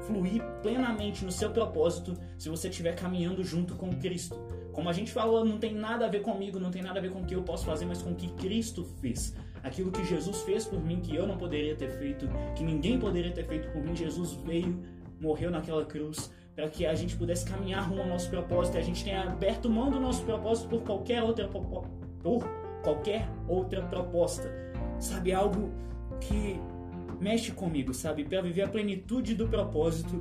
fluir 0.07 0.43
plenamente 0.63 1.25
no 1.25 1.31
seu 1.31 1.51
propósito 1.51 2.17
se 2.39 2.49
você 2.49 2.69
estiver 2.69 2.97
caminhando 2.97 3.45
junto 3.45 3.75
com 3.77 3.95
Cristo. 3.99 4.35
Como 4.73 4.89
a 4.89 4.95
gente 4.95 5.13
falou, 5.13 5.45
não 5.45 5.59
tem 5.59 5.75
nada 5.75 6.07
a 6.07 6.09
ver 6.09 6.23
comigo, 6.23 6.59
não 6.59 6.71
tem 6.71 6.81
nada 6.81 6.99
a 6.99 7.03
ver 7.03 7.13
com 7.13 7.21
o 7.21 7.25
que 7.25 7.35
eu 7.35 7.43
posso 7.43 7.67
fazer, 7.67 7.85
mas 7.85 8.01
com 8.01 8.13
o 8.13 8.15
que 8.15 8.29
Cristo 8.33 8.83
fez. 9.01 9.37
Aquilo 9.63 9.93
que 9.93 10.03
Jesus 10.07 10.41
fez 10.41 10.65
por 10.65 10.83
mim, 10.83 11.01
que 11.01 11.15
eu 11.15 11.27
não 11.27 11.37
poderia 11.37 11.77
ter 11.77 11.91
feito, 11.91 12.27
que 12.57 12.65
ninguém 12.65 12.99
poderia 12.99 13.31
ter 13.31 13.47
feito 13.47 13.71
por 13.71 13.85
mim, 13.85 13.95
Jesus 13.95 14.33
veio, 14.43 14.83
morreu 15.21 15.51
naquela 15.51 15.85
cruz 15.85 16.33
para 16.57 16.67
que 16.69 16.87
a 16.87 16.95
gente 16.95 17.15
pudesse 17.15 17.45
caminhar 17.45 17.87
rumo 17.87 18.01
ao 18.03 18.09
nosso 18.09 18.31
propósito. 18.31 18.77
E 18.77 18.79
a 18.79 18.83
gente 18.83 19.05
tenha 19.05 19.23
aberto 19.23 19.69
mão 19.69 19.91
do 19.91 20.01
nosso 20.01 20.25
propósito 20.25 20.69
por 20.71 20.83
qualquer 20.83 21.23
outra 21.23 21.47
por 21.47 22.60
qualquer 22.83 23.29
outra 23.49 23.83
proposta. 23.83 24.51
Sabe 24.99 25.33
algo 25.33 25.73
que 26.21 26.61
mexe 27.21 27.53
comigo, 27.53 27.93
sabe? 27.93 28.25
Para 28.25 28.43
viver 28.43 28.63
a 28.63 28.69
plenitude 28.69 29.35
do 29.35 29.49
propósito, 29.49 30.21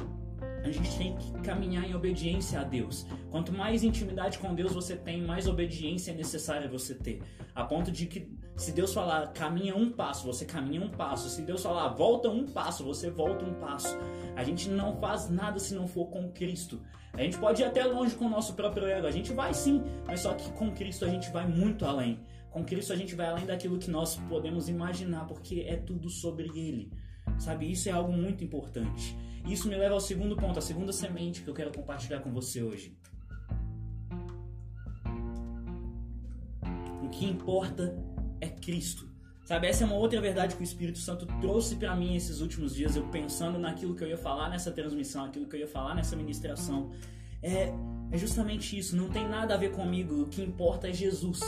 a 0.63 0.69
gente 0.69 0.97
tem 0.97 1.15
que 1.15 1.31
caminhar 1.41 1.89
em 1.89 1.95
obediência 1.95 2.59
a 2.59 2.63
Deus. 2.63 3.05
Quanto 3.31 3.53
mais 3.53 3.83
intimidade 3.83 4.37
com 4.37 4.53
Deus 4.53 4.73
você 4.73 4.95
tem, 4.95 5.21
mais 5.21 5.47
obediência 5.47 6.11
é 6.11 6.13
necessária 6.13 6.67
você 6.67 6.93
ter. 6.93 7.21
A 7.55 7.63
ponto 7.63 7.91
de 7.91 8.05
que 8.05 8.29
se 8.57 8.73
Deus 8.73 8.93
falar 8.93 9.31
caminha 9.31 9.75
um 9.75 9.89
passo, 9.89 10.25
você 10.25 10.45
caminha 10.45 10.81
um 10.81 10.89
passo. 10.89 11.29
Se 11.29 11.41
Deus 11.41 11.63
falar 11.63 11.87
volta 11.89 12.29
um 12.29 12.45
passo, 12.45 12.83
você 12.83 13.09
volta 13.09 13.45
um 13.45 13.53
passo. 13.53 13.97
A 14.35 14.43
gente 14.43 14.69
não 14.69 14.97
faz 14.99 15.29
nada 15.29 15.59
se 15.59 15.73
não 15.73 15.87
for 15.87 16.07
com 16.07 16.29
Cristo. 16.31 16.81
A 17.13 17.21
gente 17.21 17.37
pode 17.37 17.61
ir 17.61 17.65
até 17.65 17.83
longe 17.85 18.15
com 18.15 18.25
o 18.25 18.29
nosso 18.29 18.53
próprio 18.53 18.85
ego, 18.85 19.07
a 19.07 19.11
gente 19.11 19.33
vai 19.33 19.53
sim, 19.53 19.83
mas 20.05 20.21
só 20.21 20.33
que 20.33 20.51
com 20.51 20.71
Cristo 20.71 21.05
a 21.05 21.09
gente 21.09 21.29
vai 21.31 21.47
muito 21.47 21.85
além. 21.85 22.19
Com 22.51 22.63
Cristo 22.63 22.91
a 22.91 22.95
gente 22.95 23.15
vai 23.15 23.27
além 23.27 23.45
daquilo 23.45 23.77
que 23.77 23.91
nós 23.91 24.15
podemos 24.27 24.67
imaginar, 24.69 25.25
porque 25.25 25.65
é 25.67 25.75
tudo 25.75 26.09
sobre 26.09 26.47
Ele. 26.55 26.91
Sabe, 27.37 27.71
isso 27.71 27.87
é 27.87 27.91
algo 27.91 28.11
muito 28.11 28.43
importante. 28.43 29.15
Isso 29.47 29.67
me 29.67 29.75
leva 29.75 29.93
ao 29.93 29.99
segundo 29.99 30.35
ponto, 30.35 30.59
a 30.59 30.61
segunda 30.61 30.91
semente 30.91 31.41
que 31.41 31.49
eu 31.49 31.53
quero 31.53 31.71
compartilhar 31.71 32.19
com 32.19 32.31
você 32.31 32.61
hoje. 32.61 32.97
O 37.03 37.09
que 37.09 37.25
importa 37.25 37.97
é 38.41 38.47
Cristo. 38.47 39.07
Sabe, 39.45 39.65
essa 39.65 39.83
é 39.83 39.87
uma 39.87 39.95
outra 39.95 40.21
verdade 40.21 40.55
que 40.55 40.61
o 40.61 40.63
Espírito 40.63 40.99
Santo 40.99 41.25
trouxe 41.41 41.75
para 41.75 41.95
mim 41.95 42.15
esses 42.15 42.39
últimos 42.39 42.75
dias, 42.75 42.95
eu 42.95 43.07
pensando 43.07 43.57
naquilo 43.57 43.95
que 43.95 44.03
eu 44.03 44.07
ia 44.07 44.17
falar 44.17 44.47
nessa 44.47 44.71
transmissão, 44.71 45.25
aquilo 45.25 45.47
que 45.47 45.55
eu 45.55 45.61
ia 45.61 45.67
falar 45.67 45.95
nessa 45.95 46.15
ministração. 46.15 46.91
É, 47.41 47.73
é 48.11 48.17
justamente 48.17 48.77
isso, 48.77 48.95
não 48.95 49.09
tem 49.09 49.27
nada 49.27 49.55
a 49.55 49.57
ver 49.57 49.71
comigo, 49.71 50.21
o 50.21 50.27
que 50.27 50.43
importa 50.43 50.89
é 50.89 50.93
Jesus. 50.93 51.39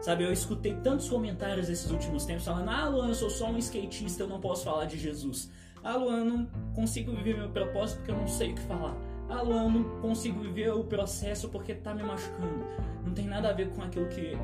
Sabe, 0.00 0.24
eu 0.24 0.32
escutei 0.32 0.74
tantos 0.76 1.08
comentários 1.08 1.68
esses 1.68 1.90
últimos 1.90 2.24
tempos 2.24 2.44
falando: 2.44 2.68
Ah, 2.70 2.88
Luan, 2.88 3.08
eu 3.08 3.14
sou 3.14 3.28
só 3.28 3.50
um 3.50 3.58
skatista, 3.58 4.22
eu 4.22 4.28
não 4.28 4.40
posso 4.40 4.64
falar 4.64 4.86
de 4.86 4.98
Jesus. 4.98 5.50
Ah, 5.84 5.96
Luan, 5.96 6.18
eu 6.18 6.24
não 6.24 6.46
consigo 6.74 7.12
viver 7.12 7.36
meu 7.36 7.50
propósito 7.50 7.98
porque 7.98 8.10
eu 8.10 8.16
não 8.16 8.26
sei 8.26 8.52
o 8.52 8.54
que 8.54 8.62
falar. 8.62 8.96
Ah, 9.28 9.42
Luan, 9.42 9.64
eu 9.64 9.70
não 9.70 10.00
consigo 10.00 10.40
viver 10.40 10.72
o 10.72 10.84
processo 10.84 11.48
porque 11.48 11.74
tá 11.74 11.94
me 11.94 12.02
machucando. 12.02 12.64
Não 13.04 13.12
tem 13.12 13.26
nada 13.26 13.50
a 13.50 13.52
ver 13.52 13.70
com 13.70 13.82
aquilo 13.82 14.08
que 14.08 14.36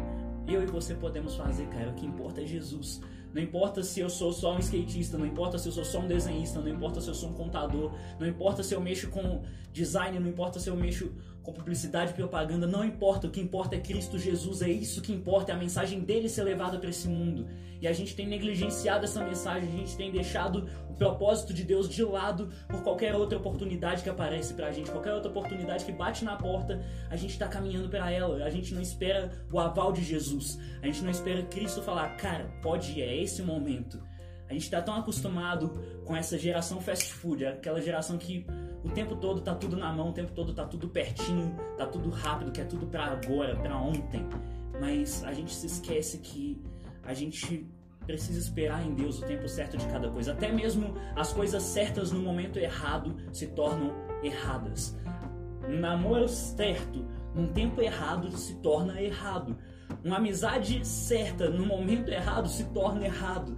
eu 0.46 0.62
e 0.62 0.66
você 0.66 0.94
podemos 0.94 1.34
fazer, 1.34 1.66
cara. 1.68 1.90
O 1.90 1.94
que 1.94 2.06
importa 2.06 2.42
é 2.42 2.46
Jesus. 2.46 3.00
Não 3.32 3.42
importa 3.42 3.82
se 3.82 4.00
eu 4.00 4.08
sou 4.08 4.32
só 4.32 4.54
um 4.56 4.58
skatista, 4.58 5.18
não 5.18 5.26
importa 5.26 5.58
se 5.58 5.68
eu 5.68 5.72
sou 5.72 5.84
só 5.84 6.00
um 6.00 6.06
desenhista, 6.06 6.58
não 6.58 6.68
importa 6.68 7.00
se 7.02 7.08
eu 7.08 7.14
sou 7.14 7.28
um 7.28 7.34
contador, 7.34 7.92
não 8.18 8.26
importa 8.26 8.62
se 8.62 8.74
eu 8.74 8.80
mexo 8.80 9.10
com 9.10 9.42
design, 9.72 10.18
não 10.18 10.28
importa 10.28 10.58
se 10.58 10.70
eu 10.70 10.76
mexo 10.76 11.12
com 11.46 11.52
publicidade 11.52 12.10
e 12.10 12.14
propaganda, 12.14 12.66
não 12.66 12.84
importa. 12.84 13.28
O 13.28 13.30
que 13.30 13.40
importa 13.40 13.76
é 13.76 13.78
Cristo 13.78 14.18
Jesus, 14.18 14.62
é 14.62 14.68
isso 14.68 15.00
que 15.00 15.12
importa, 15.12 15.52
é 15.52 15.54
a 15.54 15.58
mensagem 15.58 16.00
dele 16.00 16.28
ser 16.28 16.42
levada 16.42 16.76
para 16.76 16.90
esse 16.90 17.06
mundo. 17.06 17.46
E 17.80 17.86
a 17.86 17.92
gente 17.92 18.16
tem 18.16 18.26
negligenciado 18.26 19.04
essa 19.04 19.24
mensagem, 19.24 19.68
a 19.68 19.72
gente 19.72 19.96
tem 19.96 20.10
deixado 20.10 20.68
o 20.90 20.94
propósito 20.94 21.54
de 21.54 21.62
Deus 21.62 21.88
de 21.88 22.02
lado 22.02 22.50
por 22.68 22.82
qualquer 22.82 23.14
outra 23.14 23.38
oportunidade 23.38 24.02
que 24.02 24.08
aparece 24.08 24.54
pra 24.54 24.72
gente, 24.72 24.90
qualquer 24.90 25.12
outra 25.12 25.30
oportunidade 25.30 25.84
que 25.84 25.92
bate 25.92 26.24
na 26.24 26.34
porta, 26.34 26.84
a 27.08 27.16
gente 27.16 27.30
está 27.30 27.46
caminhando 27.46 27.88
para 27.88 28.10
ela. 28.10 28.44
A 28.44 28.50
gente 28.50 28.74
não 28.74 28.82
espera 28.82 29.30
o 29.52 29.60
aval 29.60 29.92
de 29.92 30.02
Jesus, 30.02 30.58
a 30.82 30.86
gente 30.86 31.02
não 31.02 31.10
espera 31.10 31.44
Cristo 31.44 31.80
falar, 31.80 32.16
cara, 32.16 32.50
pode 32.60 32.90
ir, 32.98 33.02
é 33.02 33.22
esse 33.22 33.40
o 33.40 33.46
momento. 33.46 34.02
A 34.48 34.52
gente 34.52 34.62
está 34.62 34.80
tão 34.82 34.94
acostumado 34.96 35.68
com 36.04 36.16
essa 36.16 36.36
geração 36.38 36.80
fast 36.80 37.12
food, 37.12 37.44
aquela 37.44 37.80
geração 37.80 38.16
que 38.16 38.46
o 38.86 38.90
tempo 38.90 39.16
todo 39.16 39.40
tá 39.40 39.54
tudo 39.54 39.76
na 39.76 39.92
mão, 39.92 40.10
o 40.10 40.12
tempo 40.12 40.32
todo 40.32 40.54
tá 40.54 40.64
tudo 40.64 40.88
pertinho, 40.88 41.56
tá 41.76 41.86
tudo 41.86 42.08
rápido, 42.08 42.52
que 42.52 42.60
é 42.60 42.64
tudo 42.64 42.86
para 42.86 43.04
agora, 43.06 43.56
para 43.56 43.76
ontem. 43.76 44.24
Mas 44.80 45.24
a 45.24 45.32
gente 45.32 45.52
se 45.52 45.66
esquece 45.66 46.18
que 46.18 46.62
a 47.02 47.12
gente 47.12 47.66
precisa 48.06 48.38
esperar 48.38 48.86
em 48.86 48.94
Deus 48.94 49.18
o 49.18 49.26
tempo 49.26 49.48
certo 49.48 49.76
de 49.76 49.86
cada 49.86 50.08
coisa. 50.08 50.32
Até 50.32 50.52
mesmo 50.52 50.94
as 51.16 51.32
coisas 51.32 51.64
certas 51.64 52.12
no 52.12 52.20
momento 52.20 52.58
errado 52.58 53.16
se 53.32 53.48
tornam 53.48 53.92
erradas. 54.22 54.96
Um 55.68 55.80
namoro 55.80 56.28
certo 56.28 57.04
num 57.34 57.48
tempo 57.48 57.82
errado 57.82 58.30
se 58.36 58.54
torna 58.56 59.02
errado. 59.02 59.56
Uma 60.04 60.18
amizade 60.18 60.86
certa 60.86 61.50
no 61.50 61.66
momento 61.66 62.08
errado 62.08 62.48
se 62.48 62.64
torna 62.66 63.04
errado. 63.04 63.56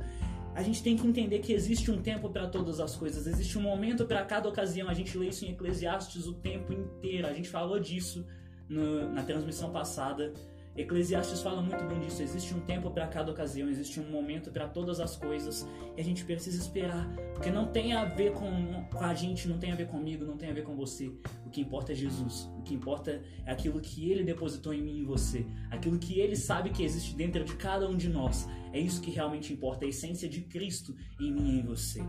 A 0.58 0.62
gente 0.64 0.82
tem 0.82 0.96
que 0.96 1.06
entender 1.06 1.38
que 1.38 1.52
existe 1.52 1.88
um 1.88 2.02
tempo 2.02 2.30
para 2.30 2.48
todas 2.48 2.80
as 2.80 2.96
coisas, 2.96 3.28
existe 3.28 3.56
um 3.56 3.62
momento 3.62 4.04
para 4.04 4.24
cada 4.24 4.48
ocasião. 4.48 4.88
A 4.88 4.92
gente 4.92 5.16
lê 5.16 5.28
isso 5.28 5.44
em 5.44 5.50
Eclesiastes 5.50 6.26
o 6.26 6.32
tempo 6.32 6.72
inteiro. 6.72 7.28
A 7.28 7.32
gente 7.32 7.48
falou 7.48 7.78
disso 7.78 8.26
no, 8.68 9.08
na 9.08 9.22
transmissão 9.22 9.70
passada. 9.70 10.34
Eclesiastes 10.76 11.42
fala 11.42 11.60
muito 11.60 11.82
bem 11.84 12.00
disso. 12.00 12.22
Existe 12.22 12.54
um 12.54 12.60
tempo 12.60 12.90
para 12.90 13.06
cada 13.08 13.32
ocasião, 13.32 13.68
existe 13.68 13.98
um 13.98 14.10
momento 14.10 14.50
para 14.50 14.68
todas 14.68 15.00
as 15.00 15.16
coisas 15.16 15.66
e 15.96 16.00
a 16.00 16.04
gente 16.04 16.24
precisa 16.24 16.60
esperar, 16.60 17.08
porque 17.34 17.50
não 17.50 17.66
tem 17.66 17.92
a 17.92 18.04
ver 18.04 18.32
com, 18.32 18.84
com 18.92 19.04
a 19.04 19.14
gente, 19.14 19.48
não 19.48 19.58
tem 19.58 19.72
a 19.72 19.74
ver 19.74 19.88
comigo, 19.88 20.24
não 20.24 20.36
tem 20.36 20.50
a 20.50 20.52
ver 20.52 20.62
com 20.62 20.76
você. 20.76 21.08
O 21.44 21.50
que 21.50 21.60
importa 21.60 21.92
é 21.92 21.94
Jesus. 21.94 22.48
O 22.58 22.62
que 22.62 22.74
importa 22.74 23.22
é 23.44 23.50
aquilo 23.50 23.80
que 23.80 24.10
Ele 24.10 24.22
depositou 24.22 24.72
em 24.72 24.82
mim 24.82 24.98
e 24.98 25.04
você, 25.04 25.44
aquilo 25.70 25.98
que 25.98 26.20
Ele 26.20 26.36
sabe 26.36 26.70
que 26.70 26.82
existe 26.82 27.14
dentro 27.14 27.44
de 27.44 27.56
cada 27.56 27.88
um 27.88 27.96
de 27.96 28.08
nós. 28.08 28.48
É 28.72 28.78
isso 28.78 29.00
que 29.00 29.10
realmente 29.10 29.52
importa, 29.52 29.84
a 29.84 29.88
essência 29.88 30.28
de 30.28 30.42
Cristo 30.42 30.94
em 31.20 31.32
mim 31.32 31.56
e 31.56 31.60
em 31.60 31.62
você. 31.64 32.00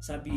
Sabe, 0.00 0.30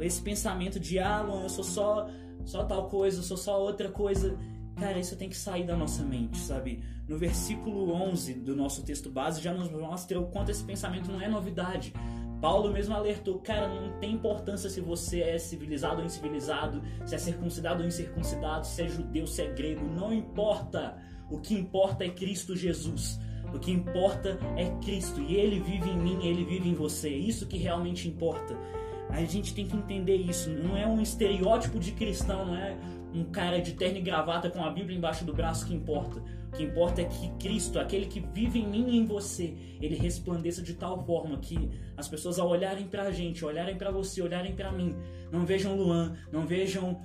esse 0.00 0.20
pensamento 0.20 0.80
de 0.80 0.98
ah, 0.98 1.24
eu 1.42 1.48
sou 1.48 1.62
só 1.62 2.08
só 2.44 2.64
tal 2.64 2.88
coisa, 2.88 3.18
eu 3.18 3.22
sou 3.22 3.36
só 3.36 3.60
outra 3.60 3.88
coisa 3.88 4.36
Cara, 4.76 4.98
isso 4.98 5.16
tem 5.16 5.28
que 5.28 5.36
sair 5.36 5.64
da 5.64 5.76
nossa 5.76 6.02
mente, 6.02 6.38
sabe? 6.38 6.82
No 7.08 7.18
versículo 7.18 7.92
11 7.92 8.34
do 8.34 8.56
nosso 8.56 8.82
texto 8.82 9.10
base 9.10 9.40
já 9.40 9.52
nos 9.52 9.70
mostra 9.70 10.18
o 10.18 10.26
quanto 10.26 10.50
esse 10.50 10.64
pensamento 10.64 11.10
não 11.10 11.20
é 11.20 11.28
novidade. 11.28 11.92
Paulo 12.40 12.72
mesmo 12.72 12.92
alertou, 12.92 13.38
cara, 13.38 13.68
não 13.68 14.00
tem 14.00 14.14
importância 14.14 14.68
se 14.68 14.80
você 14.80 15.20
é 15.20 15.38
civilizado 15.38 16.00
ou 16.00 16.04
incivilizado, 16.06 16.82
se 17.06 17.14
é 17.14 17.18
circuncidado 17.18 17.82
ou 17.82 17.88
incircuncidado, 17.88 18.66
se 18.66 18.82
é 18.82 18.88
judeu, 18.88 19.28
se 19.28 19.42
é 19.42 19.52
grego, 19.52 19.86
não 19.86 20.12
importa. 20.12 20.96
O 21.30 21.38
que 21.38 21.54
importa 21.54 22.04
é 22.04 22.10
Cristo 22.10 22.56
Jesus. 22.56 23.20
O 23.54 23.60
que 23.60 23.70
importa 23.70 24.38
é 24.56 24.70
Cristo 24.84 25.20
e 25.20 25.36
Ele 25.36 25.60
vive 25.60 25.88
em 25.88 25.96
mim, 25.96 26.26
Ele 26.26 26.44
vive 26.44 26.68
em 26.68 26.74
você. 26.74 27.10
É 27.10 27.16
isso 27.16 27.46
que 27.46 27.58
realmente 27.58 28.08
importa. 28.08 28.58
A 29.12 29.24
gente 29.24 29.54
tem 29.54 29.66
que 29.66 29.76
entender 29.76 30.16
isso. 30.16 30.50
Não 30.50 30.76
é 30.76 30.86
um 30.86 31.00
estereótipo 31.00 31.78
de 31.78 31.92
cristão, 31.92 32.46
não 32.46 32.56
é 32.56 32.76
um 33.14 33.24
cara 33.24 33.60
de 33.60 33.74
terno 33.74 33.98
e 33.98 34.00
gravata 34.00 34.48
com 34.48 34.64
a 34.64 34.70
Bíblia 34.70 34.96
embaixo 34.96 35.24
do 35.24 35.34
braço 35.34 35.66
que 35.66 35.74
importa. 35.74 36.18
O 36.48 36.56
que 36.56 36.62
importa 36.62 37.02
é 37.02 37.04
que 37.04 37.28
Cristo, 37.38 37.78
aquele 37.78 38.06
que 38.06 38.20
vive 38.20 38.58
em 38.58 38.66
mim 38.66 38.90
e 38.90 38.96
em 38.96 39.04
você, 39.04 39.54
ele 39.80 39.94
resplandeça 39.96 40.62
de 40.62 40.74
tal 40.74 41.04
forma 41.04 41.38
que 41.38 41.70
as 41.96 42.08
pessoas 42.08 42.38
ao 42.38 42.48
olharem 42.48 42.86
pra 42.86 43.10
gente, 43.10 43.44
olharem 43.44 43.76
para 43.76 43.90
você, 43.90 44.22
olharem 44.22 44.54
para 44.54 44.72
mim, 44.72 44.96
não 45.30 45.44
vejam 45.44 45.76
Luan, 45.76 46.16
não 46.30 46.46
vejam 46.46 47.00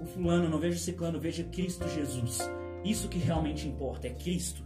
o 0.00 0.04
fulano, 0.04 0.48
não 0.48 0.58
vejam 0.58 0.76
o 0.76 0.80
ciclano, 0.80 1.18
vejam 1.18 1.48
Cristo 1.48 1.88
Jesus. 1.88 2.38
Isso 2.84 3.08
que 3.08 3.18
realmente 3.18 3.66
importa, 3.66 4.06
é 4.06 4.10
Cristo. 4.10 4.64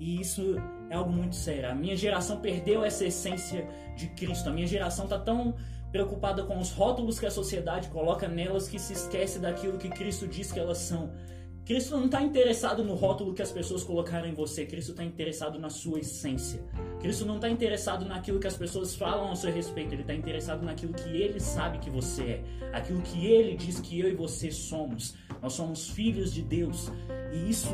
E 0.00 0.20
isso 0.20 0.56
é 0.90 0.96
algo 0.96 1.12
muito 1.12 1.36
sério. 1.36 1.70
A 1.70 1.74
minha 1.74 1.96
geração 1.96 2.40
perdeu 2.40 2.84
essa 2.84 3.06
essência 3.06 3.66
de 3.96 4.08
Cristo. 4.08 4.48
A 4.48 4.52
minha 4.52 4.66
geração 4.66 5.06
tá 5.06 5.18
tão 5.18 5.54
preocupada 5.94 6.42
com 6.42 6.58
os 6.58 6.72
rótulos 6.72 7.20
que 7.20 7.26
a 7.26 7.30
sociedade 7.30 7.86
coloca 7.88 8.26
nelas 8.26 8.66
que 8.66 8.80
se 8.80 8.92
esquece 8.92 9.38
daquilo 9.38 9.78
que 9.78 9.88
Cristo 9.88 10.26
diz 10.26 10.50
que 10.50 10.58
elas 10.58 10.78
são. 10.78 11.12
Cristo 11.64 11.96
não 11.96 12.06
está 12.06 12.20
interessado 12.20 12.82
no 12.82 12.94
rótulo 12.94 13.32
que 13.32 13.40
as 13.40 13.52
pessoas 13.52 13.84
colocaram 13.84 14.26
em 14.26 14.34
você, 14.34 14.66
Cristo 14.66 14.90
está 14.90 15.04
interessado 15.04 15.56
na 15.56 15.70
sua 15.70 16.00
essência. 16.00 16.64
Cristo 17.00 17.24
não 17.24 17.36
está 17.36 17.48
interessado 17.48 18.04
naquilo 18.06 18.40
que 18.40 18.46
as 18.48 18.56
pessoas 18.56 18.96
falam 18.96 19.28
ao 19.28 19.36
seu 19.36 19.52
respeito, 19.52 19.94
ele 19.94 20.02
está 20.02 20.12
interessado 20.12 20.64
naquilo 20.64 20.92
que 20.94 21.08
ele 21.10 21.38
sabe 21.38 21.78
que 21.78 21.90
você 21.90 22.24
é, 22.24 22.44
aquilo 22.72 23.00
que 23.00 23.26
ele 23.26 23.56
diz 23.56 23.78
que 23.78 24.00
eu 24.00 24.08
e 24.08 24.14
você 24.16 24.50
somos. 24.50 25.14
Nós 25.40 25.52
somos 25.52 25.90
filhos 25.90 26.34
de 26.34 26.42
Deus 26.42 26.90
e 27.32 27.48
isso 27.48 27.70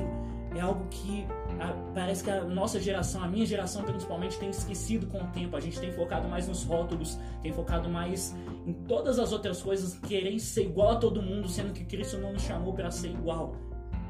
é 0.54 0.60
algo 0.60 0.86
que 0.90 1.26
a, 1.60 1.72
parece 1.94 2.24
que 2.24 2.30
a 2.30 2.42
nossa 2.44 2.80
geração, 2.80 3.22
a 3.22 3.28
minha 3.28 3.44
geração 3.44 3.82
principalmente, 3.84 4.38
tem 4.38 4.48
esquecido 4.50 5.06
com 5.06 5.18
o 5.18 5.26
tempo. 5.28 5.56
A 5.56 5.60
gente 5.60 5.78
tem 5.78 5.92
focado 5.92 6.28
mais 6.28 6.48
nos 6.48 6.64
rótulos, 6.64 7.18
tem 7.42 7.52
focado 7.52 7.88
mais 7.88 8.34
em 8.66 8.72
todas 8.72 9.18
as 9.18 9.32
outras 9.32 9.62
coisas, 9.62 9.98
querer 10.00 10.38
ser 10.38 10.64
igual 10.64 10.92
a 10.92 10.96
todo 10.96 11.22
mundo, 11.22 11.48
sendo 11.48 11.72
que 11.72 11.84
Cristo 11.84 12.18
não 12.18 12.32
nos 12.32 12.42
chamou 12.42 12.72
para 12.72 12.90
ser 12.90 13.10
igual. 13.10 13.54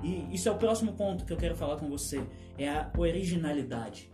E 0.02 0.34
isso 0.34 0.48
é 0.48 0.52
o 0.52 0.56
próximo 0.56 0.92
ponto 0.92 1.24
que 1.24 1.32
eu 1.32 1.36
quero 1.36 1.56
falar 1.56 1.76
com 1.76 1.88
você, 1.88 2.24
é 2.56 2.68
a 2.68 2.90
originalidade. 2.96 4.10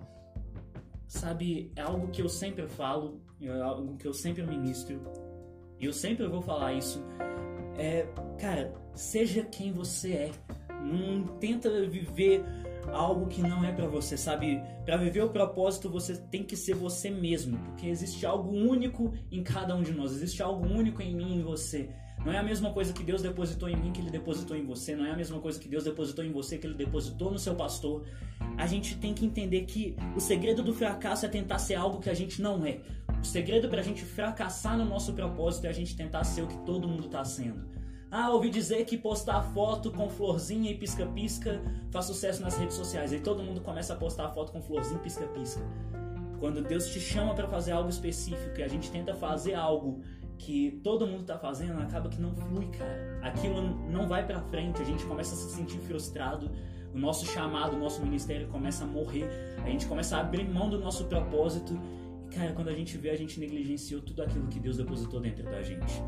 Sabe, 1.06 1.70
é 1.76 1.82
algo 1.82 2.08
que 2.08 2.20
eu 2.20 2.28
sempre 2.28 2.66
falo, 2.66 3.20
é 3.40 3.60
algo 3.60 3.96
que 3.96 4.08
eu 4.08 4.12
sempre 4.12 4.42
ministro, 4.44 5.00
e 5.78 5.84
eu 5.84 5.92
sempre 5.92 6.26
vou 6.26 6.40
falar 6.40 6.72
isso. 6.72 7.04
É, 7.78 8.06
cara, 8.38 8.72
seja 8.94 9.42
quem 9.44 9.72
você 9.72 10.12
é. 10.12 10.30
Não 10.82 11.24
tenta 11.38 11.68
viver 11.86 12.44
algo 12.92 13.26
que 13.26 13.42
não 13.42 13.64
é 13.64 13.72
para 13.72 13.86
você, 13.86 14.16
sabe? 14.16 14.60
Para 14.84 14.96
viver 14.96 15.22
o 15.22 15.30
propósito, 15.30 15.90
você 15.90 16.16
tem 16.16 16.42
que 16.42 16.56
ser 16.56 16.74
você 16.74 17.10
mesmo, 17.10 17.58
porque 17.58 17.86
existe 17.86 18.24
algo 18.24 18.50
único 18.50 19.12
em 19.30 19.42
cada 19.42 19.74
um 19.74 19.82
de 19.82 19.92
nós, 19.92 20.12
existe 20.12 20.42
algo 20.42 20.66
único 20.66 21.02
em 21.02 21.14
mim 21.14 21.34
e 21.34 21.36
em 21.36 21.42
você. 21.42 21.88
Não 22.24 22.32
é 22.32 22.38
a 22.38 22.42
mesma 22.42 22.72
coisa 22.72 22.92
que 22.92 23.04
Deus 23.04 23.22
depositou 23.22 23.68
em 23.68 23.76
mim 23.76 23.92
que 23.92 24.00
Ele 24.00 24.10
depositou 24.10 24.56
em 24.56 24.64
você. 24.64 24.96
Não 24.96 25.06
é 25.06 25.12
a 25.12 25.16
mesma 25.16 25.38
coisa 25.38 25.60
que 25.60 25.68
Deus 25.68 25.84
depositou 25.84 26.24
em 26.24 26.32
você 26.32 26.58
que 26.58 26.66
Ele 26.66 26.74
depositou 26.74 27.30
no 27.30 27.38
seu 27.38 27.54
pastor. 27.54 28.04
A 28.58 28.66
gente 28.66 28.96
tem 28.96 29.14
que 29.14 29.24
entender 29.24 29.62
que 29.62 29.94
o 30.16 30.20
segredo 30.20 30.62
do 30.62 30.74
fracasso 30.74 31.24
é 31.24 31.28
tentar 31.28 31.58
ser 31.58 31.74
algo 31.74 32.00
que 32.00 32.10
a 32.10 32.14
gente 32.14 32.42
não 32.42 32.66
é. 32.66 32.80
O 33.20 33.24
segredo 33.24 33.68
para 33.68 33.80
a 33.80 33.84
gente 33.84 34.04
fracassar 34.04 34.76
no 34.76 34.84
nosso 34.84 35.12
propósito 35.12 35.66
é 35.66 35.68
a 35.68 35.72
gente 35.72 35.96
tentar 35.96 36.24
ser 36.24 36.42
o 36.42 36.48
que 36.48 36.58
todo 36.64 36.88
mundo 36.88 37.06
está 37.06 37.24
sendo. 37.24 37.75
Ah, 38.18 38.30
ouvi 38.30 38.48
dizer 38.48 38.82
que 38.86 38.96
postar 38.96 39.42
foto 39.42 39.90
com 39.90 40.08
florzinha 40.08 40.70
e 40.70 40.74
pisca-pisca 40.74 41.60
faz 41.90 42.06
sucesso 42.06 42.40
nas 42.40 42.56
redes 42.56 42.74
sociais. 42.74 43.12
Aí 43.12 43.20
todo 43.20 43.42
mundo 43.42 43.60
começa 43.60 43.92
a 43.92 43.96
postar 43.96 44.30
foto 44.30 44.52
com 44.52 44.62
florzinha 44.62 44.98
e 44.98 45.02
pisca-pisca. 45.02 45.60
Quando 46.40 46.62
Deus 46.62 46.86
te 46.86 46.98
chama 46.98 47.34
para 47.34 47.46
fazer 47.46 47.72
algo 47.72 47.90
específico 47.90 48.58
e 48.58 48.62
a 48.62 48.68
gente 48.68 48.90
tenta 48.90 49.12
fazer 49.12 49.52
algo 49.52 50.00
que 50.38 50.80
todo 50.82 51.06
mundo 51.06 51.24
tá 51.24 51.38
fazendo, 51.38 51.78
acaba 51.78 52.08
que 52.08 52.18
não 52.18 52.34
flui, 52.34 52.68
cara. 52.68 53.20
Aquilo 53.22 53.60
não 53.90 54.08
vai 54.08 54.26
para 54.26 54.40
frente, 54.40 54.80
a 54.80 54.84
gente 54.86 55.04
começa 55.04 55.34
a 55.34 55.36
se 55.36 55.54
sentir 55.54 55.78
frustrado, 55.80 56.50
o 56.94 56.98
nosso 56.98 57.26
chamado, 57.26 57.76
o 57.76 57.78
nosso 57.78 58.00
ministério 58.00 58.48
começa 58.48 58.84
a 58.84 58.86
morrer, 58.86 59.28
a 59.62 59.68
gente 59.68 59.84
começa 59.84 60.16
a 60.16 60.20
abrir 60.20 60.48
mão 60.48 60.70
do 60.70 60.80
nosso 60.80 61.04
propósito. 61.04 61.78
E, 62.24 62.34
cara, 62.34 62.54
quando 62.54 62.68
a 62.68 62.74
gente 62.74 62.96
vê, 62.96 63.10
a 63.10 63.16
gente 63.16 63.38
negligenciou 63.38 64.00
tudo 64.00 64.22
aquilo 64.22 64.46
que 64.46 64.58
Deus 64.58 64.78
depositou 64.78 65.20
dentro 65.20 65.44
da 65.44 65.62
gente 65.62 66.02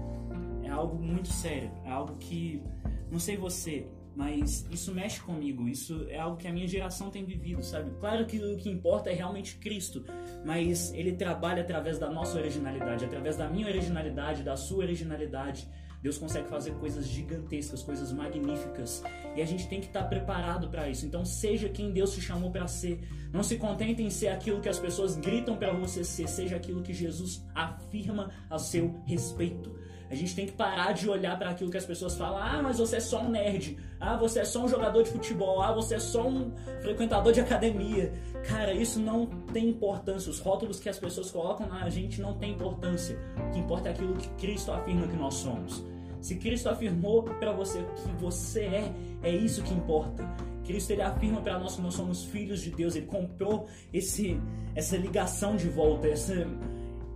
é 0.68 0.72
algo 0.72 0.96
muito 1.02 1.28
sério, 1.28 1.70
é 1.84 1.90
algo 1.90 2.16
que, 2.16 2.62
não 3.10 3.18
sei 3.18 3.36
você, 3.36 3.86
mas 4.14 4.66
isso 4.70 4.92
mexe 4.92 5.20
comigo, 5.20 5.68
isso 5.68 6.06
é 6.08 6.18
algo 6.18 6.36
que 6.36 6.48
a 6.48 6.52
minha 6.52 6.66
geração 6.66 7.08
tem 7.08 7.24
vivido, 7.24 7.62
sabe? 7.62 7.92
Claro 8.00 8.26
que 8.26 8.38
o 8.38 8.56
que 8.56 8.68
importa 8.68 9.10
é 9.10 9.14
realmente 9.14 9.56
Cristo, 9.58 10.04
mas 10.44 10.92
ele 10.92 11.12
trabalha 11.12 11.62
através 11.62 11.98
da 11.98 12.10
nossa 12.10 12.36
originalidade, 12.36 13.04
através 13.04 13.36
da 13.36 13.48
minha 13.48 13.66
originalidade, 13.68 14.42
da 14.42 14.56
sua 14.56 14.78
originalidade. 14.78 15.68
Deus 16.02 16.18
consegue 16.18 16.48
fazer 16.48 16.72
coisas 16.74 17.06
gigantescas, 17.06 17.82
coisas 17.82 18.12
magníficas, 18.12 19.02
e 19.36 19.42
a 19.42 19.46
gente 19.46 19.68
tem 19.68 19.80
que 19.80 19.86
estar 19.86 20.04
preparado 20.04 20.68
para 20.68 20.88
isso. 20.88 21.06
Então, 21.06 21.24
seja 21.24 21.68
quem 21.68 21.92
Deus 21.92 22.12
te 22.12 22.20
chamou 22.20 22.50
para 22.50 22.68
ser. 22.68 23.00
Não 23.32 23.42
se 23.42 23.56
contente 23.56 24.02
em 24.02 24.10
ser 24.10 24.28
aquilo 24.28 24.60
que 24.60 24.68
as 24.68 24.78
pessoas 24.78 25.16
gritam 25.16 25.56
para 25.56 25.72
você 25.72 26.04
ser, 26.04 26.28
seja 26.28 26.56
aquilo 26.56 26.82
que 26.82 26.92
Jesus 26.92 27.44
afirma 27.54 28.32
a 28.48 28.58
seu 28.58 29.00
respeito. 29.06 29.76
A 30.10 30.14
gente 30.14 30.34
tem 30.34 30.46
que 30.46 30.52
parar 30.52 30.92
de 30.92 31.08
olhar 31.08 31.38
para 31.38 31.50
aquilo 31.50 31.70
que 31.70 31.76
as 31.76 31.84
pessoas 31.84 32.16
falam: 32.16 32.38
ah, 32.38 32.62
mas 32.62 32.78
você 32.78 32.96
é 32.96 33.00
só 33.00 33.22
um 33.22 33.30
nerd, 33.30 33.76
ah, 34.00 34.16
você 34.16 34.40
é 34.40 34.44
só 34.44 34.64
um 34.64 34.68
jogador 34.68 35.02
de 35.02 35.10
futebol, 35.10 35.60
ah, 35.60 35.72
você 35.72 35.96
é 35.96 35.98
só 35.98 36.26
um 36.26 36.50
frequentador 36.80 37.32
de 37.32 37.40
academia. 37.40 38.12
Cara, 38.46 38.72
isso 38.72 38.98
não 38.98 39.26
tem 39.52 39.68
importância. 39.68 40.30
Os 40.30 40.38
rótulos 40.38 40.80
que 40.80 40.88
as 40.88 40.98
pessoas 40.98 41.30
colocam 41.30 41.68
na 41.68 41.88
gente 41.90 42.20
não 42.20 42.34
tem 42.34 42.52
importância. 42.52 43.18
O 43.48 43.52
que 43.52 43.58
importa 43.58 43.90
é 43.90 43.92
aquilo 43.92 44.14
que 44.14 44.28
Cristo 44.40 44.72
afirma 44.72 45.06
que 45.06 45.16
nós 45.16 45.34
somos. 45.34 45.84
Se 46.20 46.36
Cristo 46.36 46.68
afirmou 46.68 47.22
para 47.22 47.52
você 47.52 47.84
que 48.02 48.10
você 48.18 48.62
é, 48.62 48.92
é 49.22 49.30
isso 49.30 49.62
que 49.62 49.74
importa. 49.74 50.24
Cristo 50.64 50.90
ele 50.90 51.02
afirma 51.02 51.40
para 51.40 51.58
nós 51.58 51.76
que 51.76 51.82
nós 51.82 51.94
somos 51.94 52.24
filhos 52.24 52.60
de 52.60 52.70
Deus. 52.70 52.96
Ele 52.96 53.06
comprou 53.06 53.66
esse 53.92 54.40
essa 54.74 54.96
ligação 54.96 55.56
de 55.56 55.68
volta, 55.68 56.08
essa 56.08 56.46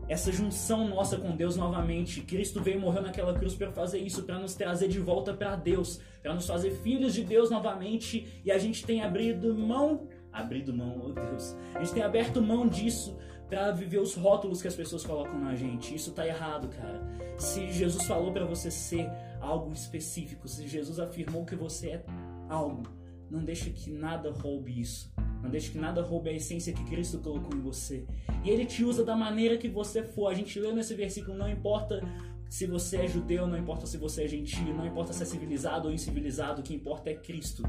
essa 0.09 0.33
junção 0.33 0.89
nossa 0.89 1.17
com 1.17 1.35
Deus 1.37 1.57
novamente. 1.57 2.21
Cristo 2.23 2.61
veio 2.61 2.81
morreu 2.81 3.03
naquela 3.03 3.33
cruz 3.35 3.55
para 3.55 3.71
fazer 3.71 3.99
isso, 3.99 4.23
para 4.25 4.39
nos 4.39 4.55
trazer 4.55 4.89
de 4.89 4.99
volta 4.99 5.33
para 5.33 5.57
Deus, 5.57 6.01
para 6.23 6.35
nos 6.35 6.47
fazer 6.47 6.71
filhos 6.71 7.15
de 7.15 7.25
Deus 7.25 7.51
novamente. 7.51 8.41
E 8.45 8.51
a 8.51 8.59
gente 8.59 8.85
tem 8.85 9.03
abrido 9.03 9.55
mão, 9.55 10.09
abrido 10.33 10.75
mão, 10.75 11.01
oh 11.05 11.13
Deus, 11.13 11.57
a 11.75 11.81
gente 11.81 11.95
tem 11.95 12.03
aberto 12.03 12.43
mão 12.43 12.69
disso 12.69 13.17
para 13.49 13.71
viver 13.71 13.99
os 13.99 14.15
rótulos 14.15 14.63
que 14.63 14.69
as 14.69 14.75
pessoas 14.75 15.05
colocam 15.05 15.39
na 15.39 15.55
gente. 15.55 15.95
Isso 15.95 16.13
tá 16.13 16.27
errado, 16.27 16.69
cara. 16.69 17.03
Se 17.37 17.71
Jesus 17.71 18.07
falou 18.07 18.33
para 18.33 18.47
você 18.47 18.71
ser 18.71 19.11
algo 19.43 19.73
específico, 19.75 20.49
se 20.49 20.67
Jesus 20.67 20.99
afirmou 20.99 21.45
que 21.45 21.55
você 21.55 21.91
é 21.91 22.05
algo, 22.49 22.85
não 23.31 23.45
deixe 23.45 23.69
que 23.69 23.91
nada 23.91 24.31
roube 24.31 24.81
isso. 24.81 25.12
Não 25.43 25.51
deixe 25.51 25.71
que 25.71 25.79
nada 25.79 26.03
roube 26.03 26.31
a 26.31 26.33
essência 26.33 26.73
que 26.73 26.85
Cristo 26.85 27.19
colocou 27.19 27.57
em 27.57 27.61
você. 27.61 28.07
E 28.45 28.51
Ele 28.51 28.65
te 28.65 28.85
usa 28.85 29.05
da 29.05 29.17
maneira 29.17 29.57
que 29.57 29.69
você 29.69 30.03
for. 30.03 30.29
A 30.29 30.35
gente 30.35 30.59
lê 30.59 30.73
nesse 30.73 30.95
versículo, 30.95 31.37
não 31.37 31.51
importa 31.51 32.01
se 32.49 32.67
você 32.67 32.99
é 32.99 33.09
judeu, 33.09 33.47
não 33.47 33.57
importa 33.57 33.87
se 33.87 33.97
você 33.97 34.25
é 34.25 34.29
gentil, 34.29 34.75
não 34.75 34.87
importa 34.87 35.13
se 35.13 35.23
é 35.23 35.27
civilizado 35.27 35.89
ou 35.89 35.95
incivilizado, 35.95 36.61
o 36.61 36.63
que 36.63 36.75
importa 36.75 37.11
é 37.11 37.15
Cristo. 37.15 37.63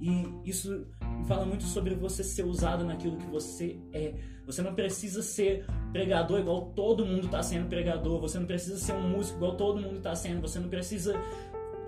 E 0.00 0.26
isso 0.44 0.86
fala 1.26 1.46
muito 1.46 1.64
sobre 1.64 1.94
você 1.94 2.22
ser 2.22 2.44
usado 2.44 2.84
naquilo 2.84 3.16
que 3.16 3.26
você 3.26 3.78
é. 3.92 4.14
Você 4.44 4.60
não 4.60 4.74
precisa 4.74 5.22
ser 5.22 5.64
pregador 5.92 6.40
igual 6.40 6.72
todo 6.72 7.06
mundo 7.06 7.26
está 7.26 7.42
sendo 7.42 7.68
pregador. 7.68 8.20
Você 8.20 8.38
não 8.38 8.46
precisa 8.46 8.76
ser 8.76 8.92
um 8.92 9.08
músico 9.08 9.38
igual 9.38 9.56
todo 9.56 9.80
mundo 9.80 9.98
está 9.98 10.14
sendo. 10.14 10.40
Você 10.42 10.58
não 10.58 10.68
precisa 10.68 11.14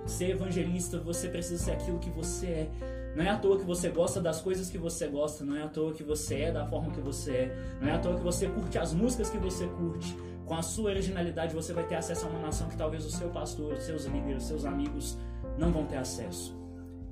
ser 0.07 0.31
evangelista. 0.31 0.99
Você 1.01 1.29
precisa 1.29 1.63
ser 1.63 1.73
aquilo 1.73 1.99
que 1.99 2.11
você 2.11 2.47
é. 2.47 2.71
Não 3.17 3.25
é 3.25 3.31
à 3.31 3.39
toa 3.39 3.59
que 3.59 3.65
você 3.65 3.89
gosta 3.89 4.21
das 4.21 4.43
coisas 4.43 4.69
que 4.69 4.77
você 4.77 5.09
gosta. 5.09 5.43
Não 5.43 5.57
é 5.57 5.63
à 5.63 5.69
toa 5.69 5.95
que 5.95 6.05
você 6.05 6.43
é 6.43 6.53
da 6.53 6.67
forma 6.67 6.93
que 6.93 7.01
você 7.01 7.33
é. 7.33 7.79
Não 7.81 7.89
é 7.89 7.93
à 7.93 7.99
toa 7.99 8.15
que 8.15 8.23
você 8.23 8.47
curte 8.47 8.77
as 8.79 8.93
músicas 8.93 9.31
que 9.31 9.39
você 9.39 9.67
curte 9.67 10.15
com 10.47 10.55
a 10.55 10.63
sua 10.63 10.91
originalidade, 10.91 11.55
você 11.55 11.73
vai 11.73 11.85
ter 11.85 11.97
acesso 11.97 12.27
a 12.27 12.29
uma 12.29 12.39
nação 12.39 12.69
que 12.69 12.77
talvez 12.77 13.05
o 13.05 13.11
seu 13.11 13.29
pastor, 13.31 13.75
os 13.75 13.83
seus 13.83 14.05
líderes, 14.05 14.45
os 14.45 14.49
seus 14.49 14.65
amigos 14.65 15.19
não 15.59 15.73
vão 15.73 15.87
ter 15.87 15.97
acesso. 15.97 16.57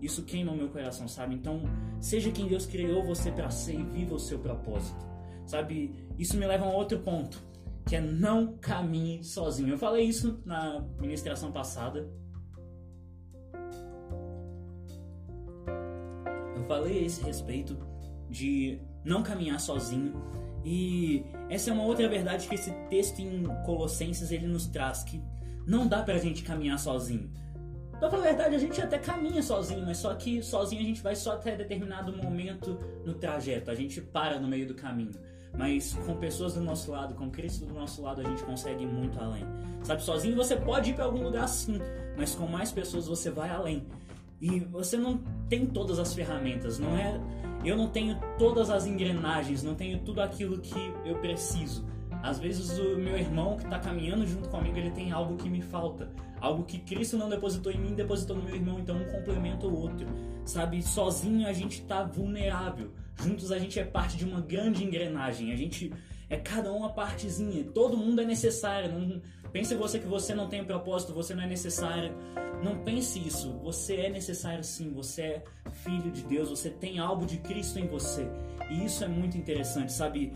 Isso 0.01 0.23
queima 0.23 0.53
o 0.53 0.57
meu 0.57 0.69
coração, 0.69 1.09
sabe? 1.09 1.35
Então, 1.35 1.63
seja 1.99 2.31
quem 2.31 2.47
Deus 2.47 2.65
criou 2.65 3.03
você 3.03 3.33
para 3.33 3.51
ser 3.51 3.75
e 3.75 3.83
viva 3.83 4.15
o 4.15 4.21
seu 4.21 4.39
propósito. 4.39 5.05
Sabe? 5.47 5.95
Isso 6.17 6.37
me 6.37 6.47
leva 6.47 6.65
a 6.65 6.69
um 6.69 6.75
outro 6.75 6.99
ponto, 7.01 7.43
que 7.87 7.97
é 7.97 8.01
não 8.01 8.57
caminhe 8.59 9.25
sozinho. 9.25 9.71
Eu 9.71 9.79
falei 9.79 10.05
isso 10.05 10.41
na 10.45 10.85
ministração 11.01 11.51
passada. 11.51 12.09
Falei 16.67 16.99
a 16.99 17.07
esse 17.07 17.23
respeito 17.23 17.77
de 18.29 18.79
não 19.05 19.23
caminhar 19.23 19.61
sozinho 19.61 20.15
e 20.65 21.25
essa 21.51 21.71
é 21.71 21.73
uma 21.73 21.85
outra 21.85 22.09
verdade 22.09 22.49
que 22.49 22.55
esse 22.55 22.71
texto 22.89 23.21
em 23.21 23.45
Colossenses 23.65 24.33
ele 24.33 24.47
nos 24.47 24.67
traz, 24.67 25.05
que 25.05 25.23
não 25.67 25.87
dá 25.87 26.03
pra 26.03 26.17
gente 26.19 26.43
caminhar 26.43 26.79
sozinho. 26.79 27.31
Pra 28.01 28.11
falar 28.11 28.25
a 28.25 28.27
verdade, 28.27 28.55
a 28.55 28.59
gente 28.59 28.81
até 28.81 28.99
caminha 28.99 29.43
sozinho, 29.43 29.85
mas 29.85 29.99
só 29.99 30.15
que 30.15 30.43
sozinho 30.43 30.83
a 30.83 30.85
gente 30.85 31.03
vai 31.03 31.15
só 31.15 31.33
até 31.33 31.55
determinado 31.55 32.17
momento 32.17 32.79
no 33.05 33.15
trajeto, 33.15 33.71
a 33.71 33.75
gente 33.75 34.01
para 34.01 34.41
no 34.41 34.49
meio 34.49 34.67
do 34.67 34.75
caminho. 34.75 35.13
Mas 35.57 35.95
com 36.05 36.17
pessoas 36.17 36.55
do 36.55 36.61
nosso 36.61 36.91
lado, 36.91 37.15
com 37.15 37.31
Cristo 37.31 37.65
do 37.65 37.75
nosso 37.75 38.03
lado, 38.03 38.21
a 38.21 38.25
gente 38.25 38.43
consegue 38.43 38.83
ir 38.83 38.89
muito 38.89 39.21
além. 39.21 39.45
Sabe, 39.85 40.03
sozinho 40.03 40.35
você 40.35 40.57
pode 40.57 40.91
ir 40.91 40.95
para 40.95 41.05
algum 41.05 41.23
lugar 41.23 41.47
sim, 41.47 41.79
mas 42.17 42.35
com 42.35 42.47
mais 42.47 42.73
pessoas 42.73 43.07
você 43.07 43.31
vai 43.31 43.51
além. 43.51 43.87
E 44.45 44.61
você 44.61 44.99
não 44.99 45.17
tem 45.49 45.65
todas 45.65 45.99
as 45.99 46.13
ferramentas, 46.13 46.79
não 46.79 46.95
é 46.99 47.19
eu 47.65 47.79
não 47.79 47.89
tenho 47.89 48.21
todas 48.39 48.69
as 48.69 48.85
engrenagens, 48.85 49.63
não 49.63 49.75
tenho 49.75 50.01
tudo 50.01 50.21
aquilo 50.21 50.61
que 50.61 50.93
eu 51.03 51.17
preciso. 51.17 51.83
Às 52.23 52.39
vezes 52.39 52.79
o 52.79 52.99
meu 52.99 53.17
irmão 53.17 53.57
que 53.57 53.65
está 53.65 53.79
caminhando 53.79 54.27
junto 54.27 54.51
comigo, 54.51 54.77
ele 54.77 54.91
tem 54.91 55.13
algo 55.13 55.39
que 55.39 55.49
me 55.49 55.63
falta. 55.63 56.11
Algo 56.43 56.63
que 56.65 56.79
Cristo 56.79 57.17
não 57.17 57.31
depositou 57.31 57.73
em 57.73 57.79
mim, 57.79 57.95
depositou 57.95 58.37
no 58.37 58.43
meu 58.43 58.55
irmão, 58.55 58.79
então 58.79 58.99
um 58.99 59.07
complementa 59.07 59.67
o 59.67 59.81
outro. 59.81 60.07
Sabe, 60.45 60.83
sozinho 60.83 61.49
a 61.49 61.53
gente 61.55 61.81
está 61.81 62.05
vulnerável. 62.05 62.91
Juntos 63.17 63.51
a 63.51 63.59
gente 63.59 63.81
é 63.81 63.85
parte 63.85 64.19
de 64.19 64.27
uma 64.27 64.43
grande 64.43 64.85
engrenagem. 64.85 65.55
A 65.55 65.57
gente 65.57 65.91
é 66.29 66.37
cada 66.37 66.71
uma 66.71 66.91
partezinha. 66.91 67.65
Todo 67.65 67.97
mundo 67.97 68.21
é 68.21 68.27
necessário. 68.27 68.93
Não 68.93 69.23
pense 69.55 69.73
você 69.77 70.01
que 70.01 70.07
você 70.09 70.35
não 70.35 70.49
tem 70.49 70.63
um 70.63 70.65
propósito, 70.65 71.15
você 71.15 71.33
não 71.33 71.45
é 71.45 71.47
necessário. 71.47 72.13
Não 72.61 72.83
pense 72.83 73.25
isso. 73.25 73.53
Você 73.61 73.95
é 73.95 74.11
necessário 74.11 74.65
sim. 74.65 74.93
Você 74.95 75.23
é 75.23 75.45
filho 75.71 76.11
de 76.11 76.25
Deus. 76.25 76.51
Você 76.51 76.71
tem 76.71 76.99
algo 76.99 77.25
de 77.25 77.39
Cristo 77.39 77.79
em 77.79 77.87
você. 77.87 78.29
E 78.69 78.85
isso 78.85 79.05
é 79.05 79.09
muito 79.09 79.39
interessante, 79.39 79.93
sabe? 79.93 80.33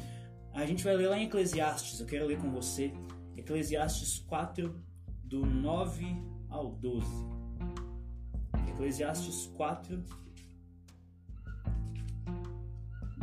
A 0.54 0.64
gente 0.64 0.84
vai 0.84 0.94
ler 0.94 1.08
lá 1.08 1.18
em 1.18 1.24
Eclesiastes. 1.24 1.98
Eu 1.98 2.06
quero 2.06 2.26
ler 2.26 2.38
com 2.38 2.48
você. 2.52 2.92
Eclesiastes 3.36 4.20
4, 4.20 4.80
do 5.24 5.44
9 5.44 6.06
ao 6.48 6.70
12. 6.70 7.04
Eclesiastes 8.68 9.46
4, 9.56 10.04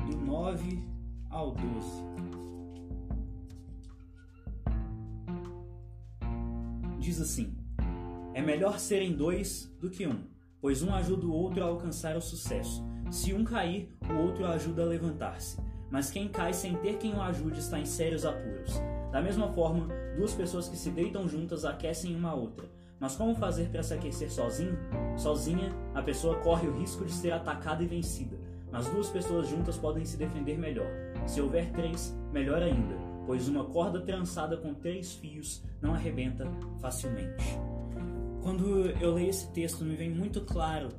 do 0.10 0.17
9 0.17 0.84
ao 1.29 1.51
12. 1.51 2.34
Diz 7.05 7.21
assim: 7.21 7.53
é 8.33 8.41
melhor 8.41 8.79
serem 8.79 9.13
dois 9.13 9.71
do 9.79 9.91
que 9.91 10.07
um, 10.07 10.23
pois 10.59 10.81
um 10.81 10.91
ajuda 10.91 11.27
o 11.27 11.31
outro 11.31 11.63
a 11.63 11.67
alcançar 11.67 12.17
o 12.17 12.21
sucesso. 12.21 12.83
Se 13.11 13.31
um 13.31 13.43
cair, 13.43 13.95
o 14.09 14.23
outro 14.23 14.43
ajuda 14.47 14.81
a 14.81 14.85
levantar-se. 14.87 15.61
Mas 15.91 16.09
quem 16.09 16.27
cai 16.27 16.51
sem 16.51 16.75
ter 16.77 16.97
quem 16.97 17.13
o 17.13 17.21
ajude 17.21 17.59
está 17.59 17.79
em 17.79 17.85
sérios 17.85 18.25
apuros. 18.25 18.81
Da 19.11 19.21
mesma 19.21 19.53
forma, 19.53 19.87
duas 20.17 20.33
pessoas 20.33 20.67
que 20.67 20.75
se 20.75 20.89
deitam 20.89 21.29
juntas 21.29 21.63
aquecem 21.63 22.15
uma 22.15 22.31
a 22.31 22.33
outra. 22.33 22.67
Mas 22.99 23.15
como 23.15 23.35
fazer 23.35 23.69
para 23.69 23.83
se 23.83 23.93
aquecer 23.93 24.31
sozinho? 24.31 24.75
Sozinha, 25.15 25.69
a 25.93 26.01
pessoa 26.01 26.39
corre 26.39 26.67
o 26.67 26.75
risco 26.75 27.05
de 27.05 27.13
ser 27.13 27.33
atacada 27.33 27.83
e 27.83 27.87
vencida. 27.87 28.35
Mas 28.71 28.89
duas 28.89 29.09
pessoas 29.09 29.47
juntas 29.47 29.77
podem 29.77 30.03
se 30.05 30.17
defender 30.17 30.57
melhor. 30.57 30.89
Se 31.27 31.39
houver 31.39 31.71
três, 31.71 32.15
melhor 32.33 32.63
ainda, 32.63 32.95
pois 33.25 33.47
uma 33.47 33.65
corda 33.65 34.01
trançada 34.01 34.57
com 34.57 34.73
três 34.73 35.13
fios 35.13 35.63
não 35.81 35.93
arrebenta 35.93 36.45
facilmente. 36.79 37.43
Quando 38.41 38.89
eu 39.01 39.13
leio 39.13 39.29
esse 39.29 39.51
texto, 39.51 39.83
me 39.83 39.95
vem 39.95 40.09
muito 40.09 40.41
claro 40.41 40.89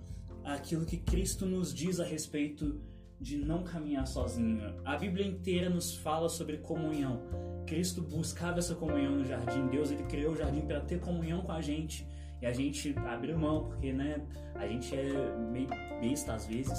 aquilo 0.44 0.84
que 0.84 0.96
Cristo 0.96 1.46
nos 1.46 1.72
diz 1.72 2.00
a 2.00 2.04
respeito 2.04 2.80
de 3.20 3.38
não 3.38 3.62
caminhar 3.62 4.06
sozinho. 4.06 4.74
A 4.84 4.96
Bíblia 4.96 5.26
inteira 5.26 5.70
nos 5.70 5.94
fala 5.94 6.28
sobre 6.28 6.58
comunhão. 6.58 7.20
Cristo 7.66 8.02
buscava 8.02 8.58
essa 8.58 8.74
comunhão 8.74 9.16
no 9.16 9.24
jardim. 9.24 9.66
Deus 9.68 9.90
ele 9.90 10.04
criou 10.04 10.32
o 10.32 10.36
jardim 10.36 10.60
para 10.62 10.80
ter 10.80 11.00
comunhão 11.00 11.42
com 11.42 11.52
a 11.52 11.60
gente. 11.60 12.06
E 12.40 12.46
a 12.46 12.52
gente 12.52 12.94
abriu 12.98 13.38
mão, 13.38 13.64
porque 13.64 13.92
né, 13.92 14.20
a 14.54 14.66
gente 14.66 14.94
é 14.94 15.36
meio 15.50 15.68
besta 16.00 16.34
às 16.34 16.46
vezes. 16.46 16.78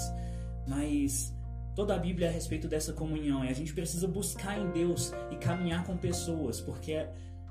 Mas 0.68 1.34
toda 1.78 1.94
a 1.94 2.00
Bíblia 2.00 2.26
é 2.26 2.30
a 2.32 2.34
respeito 2.34 2.68
dessa 2.68 2.92
comunhão. 2.92 3.46
E 3.46 3.50
a 3.50 3.54
gente 3.54 3.72
precisa 3.72 4.08
buscar 4.08 4.58
em 4.58 4.72
Deus 4.72 5.14
e 5.30 5.36
caminhar 5.36 5.86
com 5.86 5.96
pessoas, 5.96 6.60
porque 6.60 7.06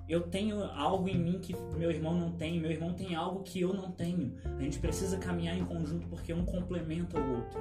eu 0.09 0.23
tenho 0.23 0.65
algo 0.65 1.09
em 1.09 1.17
mim 1.17 1.39
que 1.39 1.55
meu 1.79 1.93
irmão 1.93 2.13
não 2.13 2.33
tem, 2.33 2.61
meu 2.61 2.73
irmão 2.73 2.93
tem 2.93 3.15
algo 3.15 3.45
que 3.45 3.61
eu 3.61 3.73
não 3.73 3.93
tenho. 3.93 4.35
A 4.59 4.63
gente 4.65 4.81
precisa 4.81 5.17
caminhar 5.17 5.57
em 5.57 5.65
conjunto 5.65 6.09
porque 6.09 6.35
um 6.35 6.45
complementa 6.45 7.21
o 7.21 7.37
outro. 7.37 7.61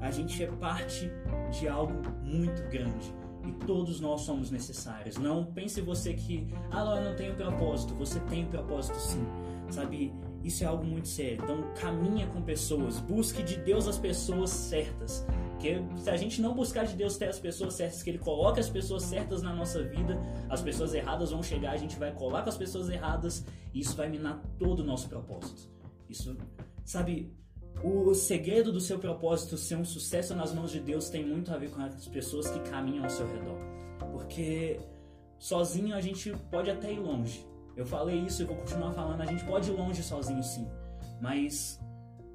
A 0.00 0.10
gente 0.10 0.42
é 0.42 0.48
parte 0.48 1.08
de 1.52 1.68
algo 1.68 1.94
muito 2.20 2.68
grande 2.68 3.14
e 3.46 3.52
todos 3.64 4.00
nós 4.00 4.22
somos 4.22 4.50
necessários. 4.50 5.18
Não 5.18 5.44
pense 5.44 5.80
você 5.80 6.14
que, 6.14 6.48
ah, 6.72 6.84
não, 6.84 6.96
eu 6.96 7.10
não 7.10 7.16
tenho 7.16 7.36
propósito. 7.36 7.94
Você 7.94 8.18
tem 8.22 8.44
propósito 8.46 8.96
sim. 8.96 9.24
Sabe, 9.70 10.12
isso 10.42 10.64
é 10.64 10.66
algo 10.66 10.84
muito 10.84 11.06
sério. 11.06 11.40
Então, 11.44 11.62
caminha 11.80 12.26
com 12.26 12.42
pessoas, 12.42 12.98
busque 12.98 13.40
de 13.44 13.56
Deus 13.58 13.86
as 13.86 13.98
pessoas 13.98 14.50
certas. 14.50 15.24
Porque 15.62 15.80
se 16.02 16.10
a 16.10 16.16
gente 16.16 16.42
não 16.42 16.54
buscar 16.54 16.84
de 16.84 16.96
Deus 16.96 17.16
ter 17.16 17.28
as 17.28 17.38
pessoas 17.38 17.74
certas, 17.74 18.02
que 18.02 18.10
Ele 18.10 18.18
coloque 18.18 18.58
as 18.58 18.68
pessoas 18.68 19.04
certas 19.04 19.42
na 19.42 19.54
nossa 19.54 19.80
vida, 19.80 20.20
as 20.50 20.60
pessoas 20.60 20.92
erradas 20.92 21.30
vão 21.30 21.40
chegar, 21.40 21.70
a 21.70 21.76
gente 21.76 21.94
vai 21.96 22.12
colar 22.12 22.42
com 22.42 22.48
as 22.48 22.56
pessoas 22.56 22.88
erradas 22.88 23.46
e 23.72 23.78
isso 23.78 23.94
vai 23.96 24.08
minar 24.08 24.42
todo 24.58 24.80
o 24.80 24.84
nosso 24.84 25.08
propósito. 25.08 25.70
Isso, 26.10 26.36
sabe, 26.84 27.32
o 27.80 28.12
segredo 28.12 28.72
do 28.72 28.80
seu 28.80 28.98
propósito 28.98 29.56
ser 29.56 29.76
um 29.76 29.84
sucesso 29.84 30.34
nas 30.34 30.52
mãos 30.52 30.72
de 30.72 30.80
Deus 30.80 31.08
tem 31.08 31.24
muito 31.24 31.54
a 31.54 31.58
ver 31.58 31.70
com 31.70 31.80
as 31.80 32.08
pessoas 32.08 32.50
que 32.50 32.58
caminham 32.68 33.04
ao 33.04 33.10
seu 33.10 33.28
redor. 33.28 33.56
Porque 34.10 34.80
sozinho 35.38 35.94
a 35.94 36.00
gente 36.00 36.34
pode 36.50 36.72
até 36.72 36.92
ir 36.92 36.98
longe. 36.98 37.46
Eu 37.76 37.86
falei 37.86 38.18
isso 38.18 38.42
e 38.42 38.46
vou 38.46 38.56
continuar 38.56 38.90
falando, 38.94 39.20
a 39.20 39.26
gente 39.26 39.44
pode 39.44 39.70
ir 39.70 39.74
longe 39.74 40.02
sozinho 40.02 40.42
sim, 40.42 40.66
mas 41.20 41.80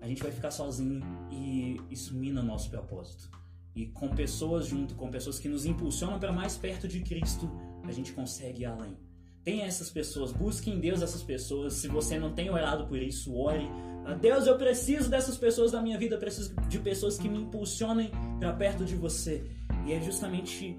a 0.08 0.10
gente 0.10 0.24
vai 0.24 0.32
ficar 0.32 0.52
sozinho 0.52 1.02
e 1.30 1.82
isso 1.92 2.16
mina 2.16 2.42
nosso 2.42 2.70
propósito. 2.70 3.30
E 3.76 3.88
com 3.88 4.08
pessoas 4.08 4.66
junto, 4.66 4.96
com 4.96 5.12
pessoas 5.12 5.38
que 5.38 5.50
nos 5.50 5.66
impulsionam 5.66 6.18
para 6.18 6.32
mais 6.32 6.58
perto 6.58 6.88
de 6.88 7.02
Cristo, 7.02 7.52
a 7.84 7.92
gente 7.92 8.14
consegue 8.14 8.62
ir 8.62 8.66
além. 8.66 8.98
Tenha 9.44 9.66
essas 9.66 9.90
pessoas, 9.90 10.32
busque 10.32 10.72
em 10.72 10.80
Deus 10.80 11.02
essas 11.02 11.22
pessoas. 11.22 11.74
Se 11.74 11.90
você 11.90 12.18
não 12.18 12.34
tem 12.34 12.50
orado 12.50 12.88
por 12.88 13.02
isso, 13.02 13.36
ore. 13.36 13.68
Ah, 14.06 14.14
Deus, 14.14 14.48
eu 14.48 14.58
preciso 14.58 15.10
dessas 15.10 15.38
pessoas 15.38 15.74
na 15.74 15.82
minha 15.82 15.98
vida, 15.98 16.18
preciso 16.18 16.56
de 16.70 16.80
pessoas 16.80 17.18
que 17.18 17.28
me 17.28 17.40
impulsionem 17.40 18.10
para 18.40 18.54
perto 18.54 18.86
de 18.86 18.96
você. 18.96 19.46
E 19.86 19.92
é 19.92 20.02
justamente 20.02 20.78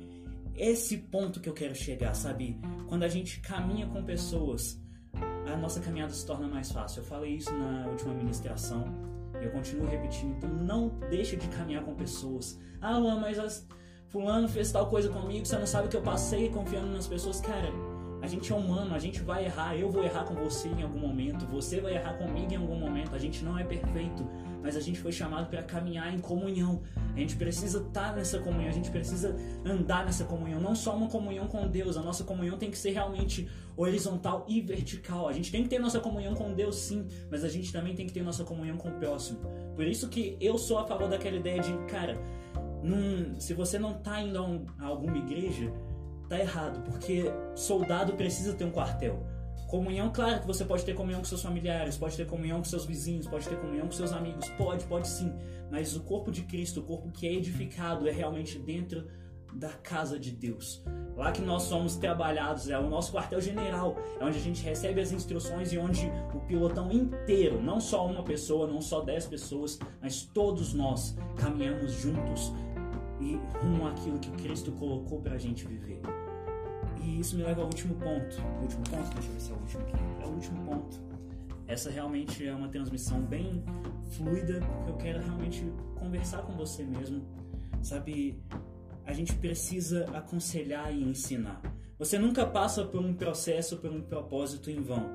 esse 0.57 0.97
ponto 0.97 1.39
que 1.39 1.51
eu 1.51 1.55
quero 1.55 1.75
chegar, 1.75 2.15
sabe? 2.15 2.59
Quando 2.89 3.03
a 3.03 3.09
gente 3.09 3.41
caminha 3.41 3.87
com 3.89 4.03
pessoas, 4.03 4.81
a 5.47 5.55
nossa 5.55 5.81
caminhada 5.81 6.15
se 6.15 6.25
torna 6.25 6.49
mais 6.49 6.73
fácil. 6.73 7.01
Eu 7.01 7.05
falei 7.05 7.35
isso 7.35 7.53
na 7.53 7.89
última 7.89 8.15
ministração 8.15 9.18
eu 9.41 9.51
continuo 9.51 9.87
repetindo. 9.87 10.37
Então 10.37 10.51
não 10.51 10.89
deixe 11.11 11.37
de 11.37 11.47
caminhar 11.49 11.85
com 11.85 11.95
pessoas. 11.95 12.59
Ah, 12.81 12.97
Luan, 12.99 13.21
mas 13.21 13.39
as... 13.39 13.67
fulano 14.09 14.49
fez 14.49 14.71
tal 14.73 14.89
coisa 14.89 15.09
comigo, 15.09 15.45
você 15.45 15.59
não 15.59 15.67
sabe 15.67 15.89
que 15.89 15.97
eu 15.97 16.03
passei 16.03 16.49
confiando 16.49 16.89
nas 16.89 17.07
pessoas. 17.07 17.41
Cara, 17.41 17.71
A 18.21 18.27
gente 18.27 18.53
é 18.53 18.55
humano, 18.55 18.95
a 18.95 18.99
gente 18.99 19.21
vai 19.21 19.45
errar, 19.45 19.77
eu 19.77 19.91
vou 19.91 20.03
errar 20.03 20.25
com 20.25 20.35
você 20.35 20.69
em 20.69 20.83
algum 20.83 20.99
momento, 20.99 21.47
você 21.47 21.81
vai 21.81 21.95
errar 21.95 22.15
comigo 22.15 22.53
em 22.53 22.57
algum 22.57 22.77
momento. 22.77 23.15
A 23.15 23.19
gente 23.19 23.45
não 23.45 23.57
é 23.57 23.65
perfeito, 23.65 24.27
mas 24.63 24.77
a 24.77 24.81
gente 24.81 24.99
foi 24.99 25.13
chamado 25.13 25.49
para 25.49 25.63
caminhar 25.63 26.13
em 26.13 26.19
comunhão. 26.19 26.83
A 27.15 27.19
gente 27.19 27.37
precisa 27.37 27.79
estar 27.79 28.11
tá 28.11 28.17
nessa 28.17 28.39
comunhão, 28.41 28.69
a 28.69 28.73
gente 28.73 28.91
precisa 28.91 29.37
andar 29.65 30.05
nessa 30.05 30.25
comunhão, 30.25 30.61
não 30.61 30.75
só 30.75 30.97
uma 30.97 31.09
comunhão 31.09 31.47
com 31.47 31.67
Deus, 31.69 31.97
a 31.97 32.03
nossa 32.03 32.25
comunhão 32.25 32.59
tem 32.59 32.71
que 32.71 32.79
ser 32.79 32.91
realmente 32.91 33.49
horizontal 33.77 34.45
e 34.49 34.61
vertical. 34.61 35.29
A 35.29 35.33
gente 35.33 35.53
tem 35.53 35.63
que 35.63 35.69
ter 35.69 35.79
nossa 35.79 36.01
comunhão 36.01 36.35
com 36.35 36.53
Deus 36.53 36.77
sim, 36.77 37.07
mas 37.31 37.45
a 37.45 37.49
gente 37.49 37.73
também 37.73 37.95
tem 37.95 38.07
que 38.07 38.13
ter 38.13 38.23
nossa 38.23 38.45
comunhão 38.45 38.77
com 38.77 38.89
o 38.89 38.93
próximo. 38.93 39.39
Por 39.77 39.87
isso 39.87 40.09
que 40.09 40.37
eu 40.41 40.59
sou 40.59 40.79
a 40.79 40.87
favor 40.87 41.09
daquela 41.09 41.37
ideia 41.37 41.61
de, 41.61 41.73
cara, 41.87 42.19
num, 42.83 43.39
se 43.39 43.55
você 43.55 43.79
não 43.79 43.93
está 43.93 44.21
indo 44.21 44.39
a, 44.39 44.43
um, 44.43 44.67
a 44.79 44.87
alguma 44.87 45.19
igreja, 45.19 45.73
tá 46.29 46.39
errado, 46.39 46.83
porque 46.85 47.25
soldado 47.55 48.13
precisa 48.15 48.55
ter 48.55 48.65
um 48.65 48.71
quartel. 48.71 49.27
Comunhão, 49.67 50.11
claro 50.11 50.41
que 50.41 50.47
você 50.47 50.65
pode 50.65 50.85
ter 50.85 50.95
comunhão 50.95 51.21
com 51.21 51.27
seus 51.27 51.43
familiares, 51.43 51.97
pode 51.97 52.17
ter 52.17 52.27
comunhão 52.27 52.59
com 52.59 52.65
seus 52.65 52.87
vizinhos, 52.87 53.27
pode 53.27 53.47
ter 53.47 53.61
comunhão 53.61 53.87
com 53.87 53.93
seus 53.93 54.13
amigos, 54.13 54.49
pode, 54.51 54.85
pode 54.87 55.07
sim. 55.09 55.33
Mas 55.71 55.95
o 55.95 56.01
corpo 56.01 56.31
de 56.31 56.43
Cristo, 56.43 56.81
o 56.81 56.83
corpo 56.83 57.11
que 57.11 57.27
é 57.27 57.35
edificado, 57.35 58.09
é 58.09 58.13
realmente 58.13 58.59
dentro 58.59 59.07
da 59.53 59.69
casa 59.69 60.19
de 60.19 60.31
Deus. 60.31 60.83
Lá 61.17 61.33
que 61.33 61.43
nós 61.43 61.65
somos 61.65 61.97
trabalhados, 61.97 62.71
é 62.71 62.79
o 62.79 62.89
nosso 62.89 63.13
quartel-general, 63.13 63.97
é 64.21 64.25
onde 64.25 64.39
a 64.39 64.41
gente 64.41 64.63
recebe 64.63 65.01
as 65.01 65.11
instruções 65.11 65.73
e 65.73 65.79
onde 65.79 66.11
o 66.33 66.41
pilotão 66.41 66.93
inteiro, 66.93 67.61
não 67.61 67.81
só 67.81 68.07
uma 68.07 68.23
pessoa, 68.23 68.67
não 68.67 68.81
só 68.81 69.01
dez 69.01 69.27
pessoas, 69.27 69.79
mas 70.01 70.23
todos 70.23 70.73
nós 70.73 71.17
caminhamos 71.37 71.93
juntos 71.93 72.53
e 73.21 73.41
rumo 73.61 73.87
àquilo 73.87 74.19
que 74.19 74.31
Cristo 74.43 74.73
colocou 74.73 75.21
para 75.21 75.35
a 75.35 75.39
gente 75.39 75.67
viver. 75.67 76.01
E 77.03 77.21
isso 77.21 77.37
me 77.37 77.43
leva 77.43 77.61
ao 77.61 77.67
último 77.67 77.95
ponto. 77.95 78.37
O 78.59 78.63
último 78.63 78.85
ponto? 78.85 79.15
Deixa 79.15 79.29
eu 79.29 79.33
ver 79.33 79.41
se 79.41 79.51
é 79.51 79.55
o 79.55 79.59
último 79.59 79.83
aqui. 79.83 79.97
É 80.23 80.27
o 80.27 80.31
último 80.31 80.65
ponto. 80.65 81.01
Essa 81.67 81.91
realmente 81.91 82.47
é 82.47 82.55
uma 82.55 82.69
transmissão 82.69 83.21
bem 83.21 83.63
fluida, 84.11 84.61
porque 84.61 84.91
eu 84.91 84.97
quero 84.97 85.21
realmente 85.23 85.65
conversar 85.99 86.43
com 86.43 86.53
você 86.55 86.83
mesmo. 86.83 87.23
Sabe, 87.83 88.43
a 89.05 89.13
gente 89.13 89.35
precisa 89.35 90.05
aconselhar 90.15 90.93
e 90.93 91.03
ensinar. 91.03 91.61
Você 91.99 92.19
nunca 92.19 92.47
passa 92.47 92.85
por 92.85 93.01
um 93.01 93.13
processo, 93.13 93.77
por 93.77 93.91
um 93.91 94.01
propósito 94.01 94.71
em 94.71 94.81
vão. 94.81 95.13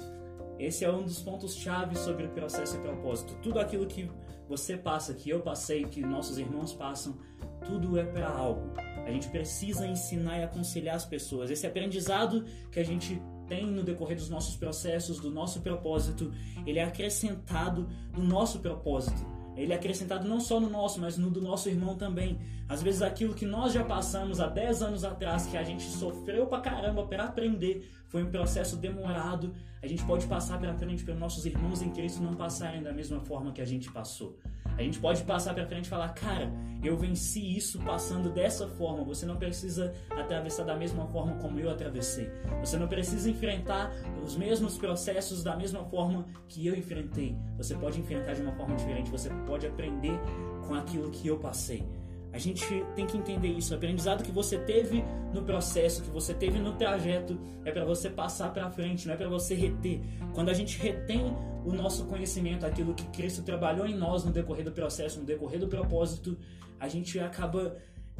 Esse 0.59 0.85
é 0.85 0.91
um 0.91 1.03
dos 1.03 1.19
pontos 1.19 1.55
chave 1.55 1.97
sobre 1.97 2.27
processo 2.27 2.77
e 2.77 2.79
propósito. 2.79 3.35
Tudo 3.41 3.59
aquilo 3.59 3.87
que 3.87 4.09
você 4.47 4.77
passa, 4.77 5.13
que 5.13 5.29
eu 5.29 5.41
passei, 5.41 5.85
que 5.85 6.01
nossos 6.01 6.37
irmãos 6.37 6.73
passam, 6.73 7.17
tudo 7.65 7.97
é 7.97 8.03
para 8.03 8.27
algo. 8.29 8.73
A 9.05 9.11
gente 9.11 9.27
precisa 9.29 9.85
ensinar 9.85 10.39
e 10.39 10.43
aconselhar 10.43 10.95
as 10.95 11.05
pessoas. 11.05 11.51
Esse 11.51 11.67
aprendizado 11.67 12.45
que 12.71 12.79
a 12.79 12.85
gente 12.85 13.21
tem 13.47 13.65
no 13.65 13.83
decorrer 13.83 14.15
dos 14.15 14.29
nossos 14.29 14.55
processos, 14.55 15.19
do 15.19 15.29
nosso 15.29 15.61
propósito, 15.61 16.31
ele 16.65 16.79
é 16.79 16.83
acrescentado 16.83 17.89
no 18.15 18.23
nosso 18.23 18.59
propósito. 18.59 19.25
Ele 19.55 19.71
é 19.71 19.75
acrescentado 19.75 20.27
não 20.27 20.39
só 20.39 20.59
no 20.59 20.69
nosso, 20.69 20.99
mas 20.99 21.17
no 21.17 21.29
do 21.29 21.41
nosso 21.41 21.69
irmão 21.69 21.95
também. 21.95 22.39
Às 22.67 22.81
vezes 22.81 23.01
aquilo 23.01 23.35
que 23.35 23.45
nós 23.45 23.71
já 23.73 23.83
passamos 23.83 24.39
há 24.39 24.47
10 24.47 24.81
anos 24.81 25.03
atrás, 25.03 25.45
que 25.45 25.57
a 25.57 25.63
gente 25.63 25.83
sofreu 25.83 26.47
pra 26.47 26.59
caramba 26.59 27.05
para 27.05 27.25
aprender, 27.25 27.87
foi 28.07 28.23
um 28.23 28.31
processo 28.31 28.77
demorado. 28.77 29.53
A 29.81 29.87
gente 29.87 30.03
pode 30.05 30.25
passar 30.25 30.59
pela 30.59 30.73
frente 30.73 31.03
para 31.03 31.13
nossos 31.13 31.45
irmãos 31.45 31.81
em 31.81 31.91
Cristo 31.91 32.23
não 32.23 32.33
passarem 32.33 32.81
da 32.81 32.91
mesma 32.91 33.19
forma 33.19 33.51
que 33.51 33.61
a 33.61 33.65
gente 33.65 33.91
passou. 33.91 34.39
A 34.77 34.81
gente 34.81 34.99
pode 34.99 35.23
passar 35.23 35.53
para 35.53 35.65
frente 35.65 35.85
e 35.85 35.89
falar, 35.89 36.09
cara, 36.09 36.51
eu 36.83 36.97
venci 36.97 37.55
isso 37.55 37.79
passando 37.79 38.29
dessa 38.29 38.67
forma. 38.67 39.03
Você 39.05 39.25
não 39.25 39.37
precisa 39.37 39.93
atravessar 40.09 40.63
da 40.63 40.75
mesma 40.75 41.07
forma 41.07 41.35
como 41.35 41.59
eu 41.59 41.69
atravessei. 41.69 42.29
Você 42.59 42.77
não 42.77 42.87
precisa 42.87 43.29
enfrentar 43.29 43.91
os 44.23 44.35
mesmos 44.35 44.77
processos 44.77 45.43
da 45.43 45.55
mesma 45.55 45.83
forma 45.85 46.25
que 46.49 46.65
eu 46.67 46.75
enfrentei. 46.75 47.37
Você 47.57 47.75
pode 47.75 47.99
enfrentar 47.99 48.33
de 48.33 48.41
uma 48.41 48.51
forma 48.53 48.75
diferente. 48.75 49.09
Você 49.11 49.29
pode 49.47 49.65
aprender 49.65 50.19
com 50.67 50.73
aquilo 50.73 51.09
que 51.11 51.27
eu 51.27 51.37
passei. 51.37 51.87
A 52.33 52.39
gente 52.39 52.65
tem 52.95 53.05
que 53.05 53.15
entender 53.15 53.49
isso. 53.49 53.73
O 53.73 53.77
aprendizado 53.77 54.23
que 54.23 54.31
você 54.31 54.57
teve 54.57 55.03
no 55.31 55.43
processo, 55.43 56.01
que 56.01 56.09
você 56.09 56.33
teve 56.33 56.57
no 56.57 56.73
trajeto, 56.73 57.39
é 57.63 57.71
para 57.71 57.85
você 57.85 58.09
passar 58.09 58.51
para 58.51 58.71
frente, 58.71 59.05
não 59.05 59.13
é 59.13 59.17
para 59.17 59.29
você 59.29 59.53
reter. 59.53 60.01
Quando 60.33 60.49
a 60.49 60.53
gente 60.53 60.79
retém 60.79 61.21
o 61.63 61.71
nosso 61.71 62.05
conhecimento, 62.05 62.65
aquilo 62.65 62.95
que 62.95 63.05
Cristo 63.09 63.43
trabalhou 63.43 63.85
em 63.85 63.95
nós 63.95 64.25
no 64.25 64.31
decorrer 64.31 64.65
do 64.65 64.71
processo, 64.71 65.19
no 65.19 65.25
decorrer 65.25 65.59
do 65.59 65.67
propósito, 65.67 66.35
a 66.79 66.87
gente 66.87 67.19
acaba 67.19 67.77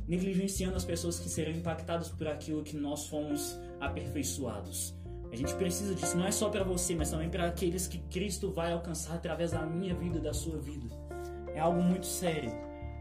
negligenciando 0.08 0.76
as 0.76 0.86
pessoas 0.86 1.17
que 1.19 1.28
serão 1.28 1.52
impactadas 1.52 2.10
por 2.10 2.28
aquilo 2.28 2.62
que 2.62 2.78
nós 2.78 3.08
fomos 3.08 3.60
aperfeiçoados. 3.80 4.93
A 5.32 5.36
gente 5.36 5.56
precisa 5.56 5.95
disso, 5.95 6.15
não 6.15 6.28
é 6.28 6.32
só 6.32 6.49
para 6.49 6.63
você, 6.63 6.93
mas 6.93 7.10
também 7.10 7.32
para 7.32 7.47
aqueles 7.47 7.88
que 7.88 7.97
Cristo 7.97 8.52
vai 8.52 8.71
alcançar 8.73 9.15
através 9.15 9.49
da 9.52 9.65
minha 9.65 9.95
vida 9.95 10.19
e 10.19 10.21
da 10.21 10.34
sua 10.34 10.60
vida. 10.60 10.95
É 11.56 11.60
algo 11.60 11.82
muito 11.82 12.06
sério 12.06 12.52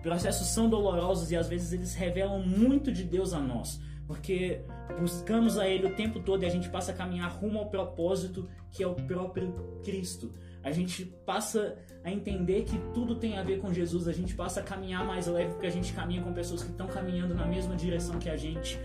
processos 0.02 0.48
são 0.48 0.68
dolorosos 0.68 1.30
e 1.30 1.36
às 1.36 1.48
vezes 1.48 1.72
eles 1.72 1.94
revelam 1.94 2.40
muito 2.40 2.90
de 2.90 3.04
Deus 3.04 3.32
a 3.32 3.40
nós, 3.40 3.80
porque 4.06 4.62
buscamos 5.00 5.56
a 5.58 5.68
Ele 5.68 5.86
o 5.86 5.94
tempo 5.94 6.20
todo 6.20 6.42
e 6.42 6.46
a 6.46 6.50
gente 6.50 6.68
passa 6.68 6.92
a 6.92 6.94
caminhar 6.94 7.30
rumo 7.30 7.58
ao 7.58 7.66
propósito 7.66 8.48
que 8.70 8.82
é 8.82 8.86
o 8.86 8.94
próprio 8.94 9.80
Cristo. 9.84 10.32
A 10.64 10.70
gente 10.70 11.04
passa 11.04 11.76
a 12.04 12.10
entender 12.10 12.62
que 12.64 12.78
tudo 12.94 13.16
tem 13.16 13.36
a 13.36 13.42
ver 13.42 13.60
com 13.60 13.72
Jesus, 13.72 14.06
a 14.06 14.12
gente 14.12 14.34
passa 14.34 14.60
a 14.60 14.62
caminhar 14.62 15.04
mais 15.04 15.26
leve 15.26 15.52
porque 15.52 15.66
a 15.66 15.70
gente 15.70 15.92
caminha 15.92 16.22
com 16.22 16.32
pessoas 16.32 16.62
que 16.62 16.70
estão 16.70 16.86
caminhando 16.86 17.34
na 17.34 17.46
mesma 17.46 17.74
direção 17.74 18.18
que 18.18 18.28
a 18.28 18.36
gente. 18.36 18.78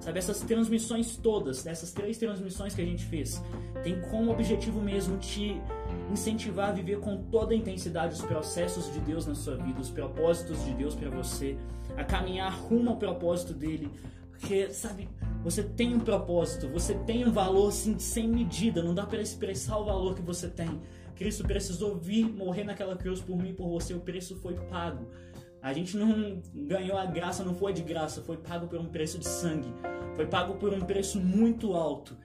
Sabe, 0.00 0.18
essas 0.18 0.40
transmissões 0.40 1.16
todas, 1.16 1.66
essas 1.66 1.92
três 1.92 2.18
transmissões 2.18 2.74
que 2.74 2.82
a 2.82 2.84
gente 2.84 3.04
fez, 3.04 3.42
tem 3.82 4.00
como 4.02 4.30
objetivo 4.30 4.82
mesmo 4.82 5.16
te 5.16 5.58
incentivar 6.14 6.70
a 6.70 6.72
viver 6.72 7.00
com 7.00 7.16
toda 7.24 7.52
a 7.52 7.56
intensidade 7.56 8.14
os 8.14 8.22
processos 8.22 8.92
de 8.92 9.00
Deus 9.00 9.26
na 9.26 9.34
sua 9.34 9.56
vida, 9.56 9.80
os 9.80 9.90
propósitos 9.90 10.64
de 10.64 10.72
Deus 10.72 10.94
para 10.94 11.10
você, 11.10 11.56
a 11.96 12.04
caminhar 12.04 12.52
rumo 12.52 12.90
ao 12.90 12.96
propósito 12.96 13.52
dele. 13.52 13.90
Porque, 14.30 14.70
sabe, 14.70 15.08
você 15.42 15.62
tem 15.62 15.94
um 15.94 16.00
propósito, 16.00 16.68
você 16.68 16.94
tem 16.94 17.26
um 17.26 17.32
valor 17.32 17.68
assim, 17.68 17.98
sem 17.98 18.28
medida, 18.28 18.82
não 18.82 18.94
dá 18.94 19.04
para 19.04 19.20
expressar 19.20 19.78
o 19.78 19.84
valor 19.84 20.14
que 20.14 20.22
você 20.22 20.48
tem. 20.48 20.80
Cristo 21.16 21.44
precisou 21.44 21.96
vir 21.96 22.24
morrer 22.24 22.64
naquela 22.64 22.96
cruz 22.96 23.20
por 23.20 23.36
mim 23.36 23.54
por 23.54 23.68
você, 23.68 23.92
o 23.94 24.00
preço 24.00 24.36
foi 24.36 24.54
pago. 24.54 25.06
A 25.62 25.72
gente 25.72 25.96
não 25.96 26.42
ganhou 26.54 26.98
a 26.98 27.06
graça, 27.06 27.42
não 27.42 27.54
foi 27.54 27.72
de 27.72 27.82
graça, 27.82 28.22
foi 28.22 28.36
pago 28.36 28.66
por 28.66 28.78
um 28.78 28.86
preço 28.86 29.18
de 29.18 29.26
sangue. 29.26 29.72
Foi 30.14 30.26
pago 30.26 30.54
por 30.54 30.72
um 30.74 30.80
preço 30.80 31.18
muito 31.18 31.72
alto. 31.72 32.16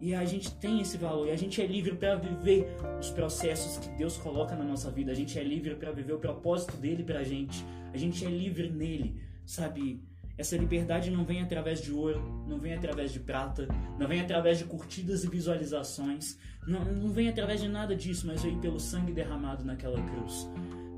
E 0.00 0.14
a 0.14 0.24
gente 0.24 0.54
tem 0.56 0.80
esse 0.80 0.98
valor, 0.98 1.28
e 1.28 1.30
a 1.30 1.36
gente 1.36 1.60
é 1.60 1.66
livre 1.66 1.94
para 1.96 2.16
viver 2.16 2.68
os 3.00 3.10
processos 3.10 3.78
que 3.78 3.88
Deus 3.96 4.18
coloca 4.18 4.54
na 4.54 4.64
nossa 4.64 4.90
vida. 4.90 5.12
A 5.12 5.14
gente 5.14 5.38
é 5.38 5.42
livre 5.42 5.74
para 5.74 5.90
viver 5.90 6.12
o 6.12 6.18
propósito 6.18 6.76
dele 6.76 7.02
pra 7.02 7.22
gente. 7.22 7.64
A 7.94 7.96
gente 7.96 8.24
é 8.24 8.28
livre 8.28 8.68
nele, 8.68 9.20
sabe? 9.46 10.02
Essa 10.38 10.54
liberdade 10.56 11.10
não 11.10 11.24
vem 11.24 11.40
através 11.40 11.80
de 11.80 11.92
ouro, 11.92 12.20
não 12.46 12.58
vem 12.58 12.74
através 12.74 13.10
de 13.10 13.20
prata, 13.20 13.66
não 13.98 14.06
vem 14.06 14.20
através 14.20 14.58
de 14.58 14.64
curtidas 14.64 15.24
e 15.24 15.30
visualizações, 15.30 16.38
não, 16.66 16.84
não 16.84 17.08
vem 17.08 17.28
através 17.28 17.62
de 17.62 17.68
nada 17.68 17.96
disso, 17.96 18.26
mas 18.26 18.42
vem 18.42 18.58
pelo 18.60 18.78
sangue 18.78 19.12
derramado 19.12 19.64
naquela 19.64 20.02
cruz. 20.02 20.46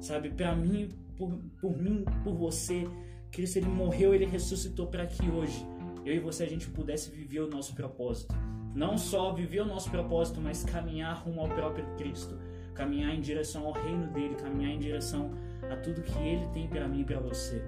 Sabe, 0.00 0.30
para 0.30 0.56
mim, 0.56 0.88
por, 1.16 1.38
por 1.60 1.76
mim, 1.76 2.04
por 2.24 2.34
você. 2.34 2.84
Cristo 3.30 3.58
ele 3.58 3.66
morreu, 3.66 4.12
ele 4.12 4.24
ressuscitou 4.24 4.88
para 4.88 5.06
que 5.06 5.28
hoje 5.28 5.64
eu 6.04 6.14
e 6.14 6.18
você 6.18 6.42
a 6.42 6.48
gente 6.48 6.66
pudesse 6.68 7.10
viver 7.10 7.40
o 7.40 7.48
nosso 7.48 7.74
propósito. 7.74 8.34
Não 8.74 8.96
só 8.96 9.32
viver 9.32 9.62
o 9.62 9.66
nosso 9.66 9.90
propósito, 9.90 10.40
mas 10.40 10.64
caminhar 10.64 11.22
rumo 11.24 11.40
ao 11.40 11.48
próprio 11.48 11.84
Cristo, 11.96 12.38
caminhar 12.74 13.14
em 13.14 13.20
direção 13.20 13.66
ao 13.66 13.72
reino 13.72 14.06
dele, 14.08 14.34
caminhar 14.36 14.72
em 14.72 14.78
direção 14.78 15.32
a 15.70 15.76
tudo 15.76 16.02
que 16.02 16.18
ele 16.18 16.46
tem 16.48 16.68
para 16.68 16.86
mim 16.86 17.00
e 17.00 17.04
para 17.04 17.18
você. 17.18 17.64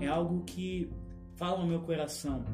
É 0.00 0.06
algo 0.06 0.42
que 0.44 0.90
fala 1.36 1.58
no 1.58 1.66
meu 1.66 1.80
coração. 1.80 2.44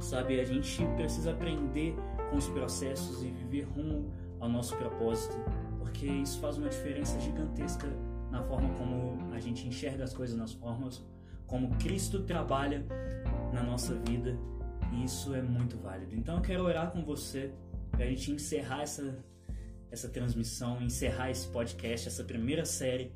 Sabe, 0.00 0.40
a 0.40 0.44
gente 0.44 0.84
precisa 0.96 1.32
aprender 1.32 1.94
com 2.30 2.36
os 2.36 2.48
processos 2.48 3.22
e 3.22 3.28
viver 3.28 3.62
rumo 3.62 4.10
ao 4.40 4.48
nosso 4.48 4.76
propósito, 4.76 5.34
porque 5.78 6.06
isso 6.06 6.40
faz 6.40 6.58
uma 6.58 6.68
diferença 6.68 7.18
gigantesca 7.20 7.86
na 8.30 8.42
forma 8.42 8.68
como 8.74 9.32
a 9.32 9.38
gente 9.38 9.66
enxerga 9.68 10.04
as 10.04 10.12
coisas, 10.12 10.36
nas 10.36 10.52
formas 10.52 11.02
como 11.46 11.74
Cristo 11.76 12.20
trabalha 12.22 12.84
na 13.52 13.62
nossa 13.62 13.94
vida. 13.94 14.36
Isso 15.02 15.34
é 15.34 15.42
muito 15.42 15.76
válido. 15.78 16.14
Então 16.14 16.36
eu 16.36 16.42
quero 16.42 16.62
orar 16.64 16.90
com 16.90 17.02
você 17.04 17.52
para 17.90 18.04
a 18.04 18.08
gente 18.08 18.30
encerrar 18.30 18.82
essa, 18.82 19.16
essa 19.90 20.08
transmissão, 20.08 20.80
encerrar 20.82 21.30
esse 21.30 21.48
podcast, 21.48 22.08
essa 22.08 22.24
primeira 22.24 22.64
série. 22.64 23.12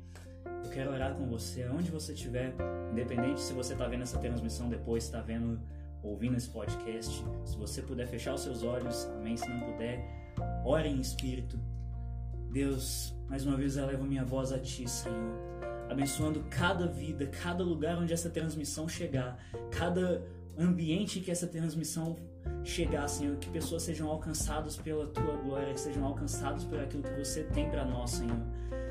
Eu 0.63 0.71
quero 0.71 0.91
orar 0.91 1.13
com 1.15 1.27
você, 1.27 1.67
onde 1.67 1.89
você 1.91 2.13
estiver, 2.13 2.53
independente 2.91 3.39
se 3.39 3.53
você 3.53 3.73
está 3.73 3.87
vendo 3.87 4.03
essa 4.03 4.17
transmissão 4.17 4.69
depois, 4.69 5.05
está 5.05 5.21
vendo, 5.21 5.59
ouvindo 6.03 6.35
esse 6.35 6.49
podcast. 6.49 7.23
Se 7.45 7.57
você 7.57 7.81
puder 7.81 8.07
fechar 8.07 8.33
os 8.33 8.41
seus 8.41 8.63
olhos, 8.63 9.05
amém. 9.17 9.37
Se 9.37 9.47
não 9.47 9.59
puder, 9.59 10.03
ore 10.65 10.89
em 10.89 10.99
espírito. 10.99 11.59
Deus, 12.51 13.15
mais 13.27 13.45
uma 13.45 13.55
vez 13.55 13.77
eu 13.77 13.85
levo 13.85 14.05
minha 14.05 14.25
voz 14.25 14.51
a 14.51 14.57
Ti, 14.57 14.89
Senhor, 14.89 15.37
abençoando 15.87 16.43
cada 16.49 16.87
vida, 16.87 17.27
cada 17.27 17.63
lugar 17.63 17.97
onde 17.99 18.11
essa 18.11 18.29
transmissão 18.29 18.89
chegar, 18.89 19.37
cada 19.69 20.23
ambiente 20.59 21.19
que 21.19 21.31
essa 21.31 21.47
transmissão 21.47 22.17
chegar, 22.63 23.07
Senhor, 23.07 23.37
que 23.37 23.49
pessoas 23.49 23.83
sejam 23.83 24.09
alcançadas 24.09 24.75
pela 24.75 25.07
tua 25.07 25.35
glória, 25.37 25.73
que 25.73 25.79
sejam 25.79 26.05
alcançados 26.05 26.63
por 26.65 26.79
aquilo 26.79 27.03
que 27.03 27.13
você 27.13 27.43
tem 27.43 27.69
para 27.69 27.85
nós, 27.85 28.11
Senhor. 28.11 28.37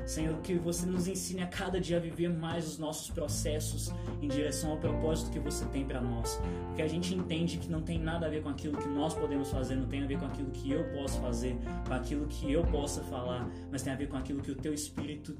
Senhor, 0.05 0.41
que 0.41 0.55
você 0.55 0.87
nos 0.87 1.07
ensine 1.07 1.43
a 1.43 1.47
cada 1.47 1.79
dia 1.79 1.97
a 1.97 1.99
viver 1.99 2.29
mais 2.29 2.67
os 2.67 2.79
nossos 2.79 3.11
processos 3.11 3.93
em 4.19 4.27
direção 4.27 4.71
ao 4.71 4.77
propósito 4.77 5.29
que 5.29 5.39
você 5.39 5.63
tem 5.65 5.85
para 5.85 6.01
nós. 6.01 6.41
Porque 6.67 6.81
a 6.81 6.87
gente 6.87 7.13
entende 7.13 7.59
que 7.59 7.69
não 7.69 7.83
tem 7.83 7.99
nada 7.99 8.25
a 8.25 8.29
ver 8.29 8.41
com 8.41 8.49
aquilo 8.49 8.75
que 8.75 8.87
nós 8.87 9.13
podemos 9.13 9.51
fazer, 9.51 9.75
não 9.75 9.87
tem 9.87 10.03
a 10.03 10.07
ver 10.07 10.17
com 10.17 10.25
aquilo 10.25 10.49
que 10.49 10.71
eu 10.71 10.83
posso 10.93 11.21
fazer, 11.21 11.55
com 11.87 11.93
aquilo 11.93 12.25
que 12.25 12.51
eu 12.51 12.65
possa 12.65 13.03
falar, 13.03 13.47
mas 13.71 13.83
tem 13.83 13.93
a 13.93 13.95
ver 13.95 14.09
com 14.09 14.17
aquilo 14.17 14.41
que 14.41 14.49
o 14.49 14.55
teu 14.55 14.73
Espírito 14.73 15.37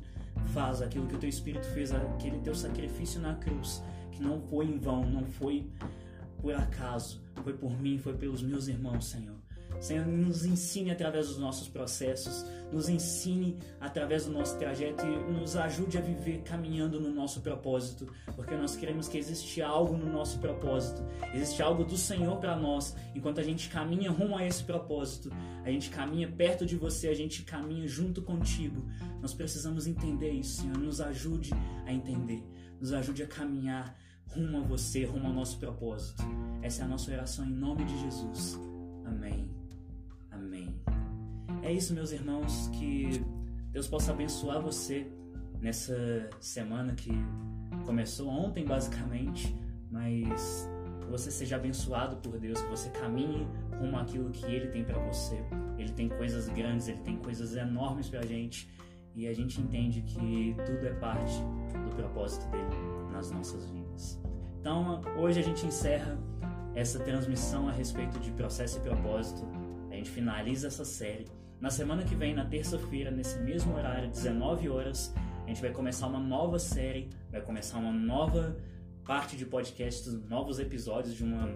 faz, 0.54 0.84
aquilo 0.84 1.08
que 1.08 1.16
o 1.16 1.18
teu 1.18 1.30
Espírito 1.30 1.66
fez, 1.70 1.92
aquele 1.92 2.38
teu 2.38 2.54
sacrifício 2.54 3.20
na 3.20 3.34
cruz, 3.34 3.84
que 4.12 4.22
não 4.22 4.40
foi 4.40 4.66
em 4.66 4.78
vão, 4.78 5.04
não 5.04 5.26
foi 5.26 5.68
por 6.42 6.54
acaso, 6.54 7.22
foi 7.44 7.54
por 7.54 7.80
mim, 7.80 7.98
foi 7.98 8.14
pelos 8.14 8.42
meus 8.42 8.68
irmãos, 8.68 9.06
Senhor. 9.06 9.36
Senhor, 9.80 10.06
nos 10.06 10.46
ensine 10.46 10.92
através 10.92 11.28
dos 11.28 11.38
nossos 11.38 11.68
processos, 11.70 12.46
nos 12.72 12.90
ensine 12.90 13.58
através 13.80 14.26
do 14.26 14.32
nosso 14.32 14.58
trajeto 14.58 15.06
e 15.06 15.32
nos 15.32 15.56
ajude 15.56 15.98
a 15.98 16.02
viver 16.02 16.42
caminhando 16.42 17.00
no 17.00 17.10
nosso 17.10 17.40
propósito, 17.40 18.12
porque 18.36 18.56
nós 18.56 18.76
queremos 18.76 19.08
que 19.08 19.18
existe 19.18 19.62
algo 19.62 19.96
no 19.96 20.12
nosso 20.12 20.40
propósito, 20.40 21.02
existe 21.34 21.62
algo 21.62 21.86
do 21.86 21.96
Senhor 21.96 22.38
para 22.38 22.58
nós. 22.58 22.96
Enquanto 23.16 23.40
a 23.40 23.44
gente 23.44 23.70
caminha 23.70 24.12
rumo 24.12 24.36
a 24.36 24.46
esse 24.46 24.64
propósito, 24.64 25.32
a 25.64 25.72
gente 25.72 25.90
caminha 25.90 26.28
perto 26.28 26.66
de 26.66 26.76
você, 26.76 27.08
a 27.08 27.16
gente 27.16 27.44
caminha 27.44 27.88
junto 27.88 28.22
contigo. 28.22 28.86
Nós 29.22 29.34
precisamos 29.34 29.88
entender 29.88 30.32
isso, 30.32 30.62
Senhor. 30.62 30.78
Nos 30.78 31.00
ajude 31.00 31.52
a 31.86 31.94
entender, 31.94 32.44
nos 32.82 32.92
ajude 32.92 33.24
a 33.24 33.28
caminhar 33.28 33.96
rumo 34.30 34.58
a 34.58 34.62
você, 34.62 35.06
rumo 35.06 35.28
ao 35.28 35.34
nosso 35.34 35.58
propósito. 35.60 36.24
Essa 36.62 36.82
é 36.82 36.86
a 36.86 36.88
nossa 36.88 37.12
oração 37.12 37.46
em 37.46 37.54
nome 37.54 37.84
de 37.86 37.98
Jesus. 38.00 38.60
Amém. 39.06 39.50
Amém. 40.32 40.76
É 41.64 41.72
isso, 41.72 41.94
meus 41.94 42.12
irmãos, 42.12 42.70
que 42.74 43.24
Deus 43.72 43.88
possa 43.88 44.12
abençoar 44.12 44.62
você 44.62 45.08
nessa 45.62 46.30
semana 46.40 46.94
que 46.94 47.12
começou 47.86 48.30
ontem, 48.30 48.66
basicamente, 48.66 49.56
mas 49.92 50.70
que 51.02 51.08
você 51.08 51.32
seja 51.32 51.56
abençoado 51.56 52.18
por 52.18 52.40
Deus, 52.40 52.62
que 52.62 52.70
você 52.70 52.90
caminhe 52.90 53.48
rumo 53.80 53.98
àquilo 53.98 54.30
que 54.30 54.46
Ele 54.46 54.68
tem 54.68 54.84
para 54.84 55.00
você. 55.00 55.44
Ele 55.78 55.92
tem 55.92 56.10
coisas 56.10 56.48
grandes, 56.50 56.88
Ele 56.88 57.00
tem 57.00 57.18
coisas 57.18 57.56
enormes 57.56 58.10
para 58.10 58.20
a 58.20 58.26
gente 58.26 58.70
e 59.16 59.28
a 59.28 59.34
gente 59.34 59.60
entende 59.60 60.02
que 60.02 60.56
tudo 60.66 60.88
é 60.88 60.94
parte 60.94 61.34
do 61.84 61.96
propósito 61.96 62.50
dele 62.52 62.68
nas 63.12 63.32
nossas 63.32 63.66
vidas. 63.66 63.79
Então, 64.60 65.02
hoje 65.18 65.40
a 65.40 65.44
gente 65.44 65.66
encerra 65.66 66.18
essa 66.76 67.00
transmissão 67.00 67.68
a 67.68 67.72
respeito 67.72 68.20
de 68.20 68.32
processo 68.32 68.78
e 68.78 68.82
propósito. 68.82 69.48
A 69.90 69.96
gente 69.96 70.10
finaliza 70.10 70.68
essa 70.68 70.86
série. 70.86 71.26
Na 71.60 71.70
semana 71.70 72.04
que 72.04 72.16
vem, 72.16 72.34
na 72.34 72.46
terça-feira, 72.46 73.12
nesse 73.12 73.40
mesmo 73.40 73.76
horário, 73.76 74.10
19 74.10 74.70
horas, 74.70 75.14
a 75.44 75.48
gente 75.48 75.62
vai 75.62 75.72
começar 75.72 76.08
uma 76.08 76.20
nova 76.20 76.60
série, 76.60 77.10
vai 77.32 77.42
começar 77.42 77.80
uma 77.80 77.92
nova 77.92 78.56
parte 79.06 79.36
de 79.36 79.46
podcasts, 79.46 80.14
novos 80.30 80.60
episódios 80.60 81.16
de 81.16 81.24
uma, 81.24 81.48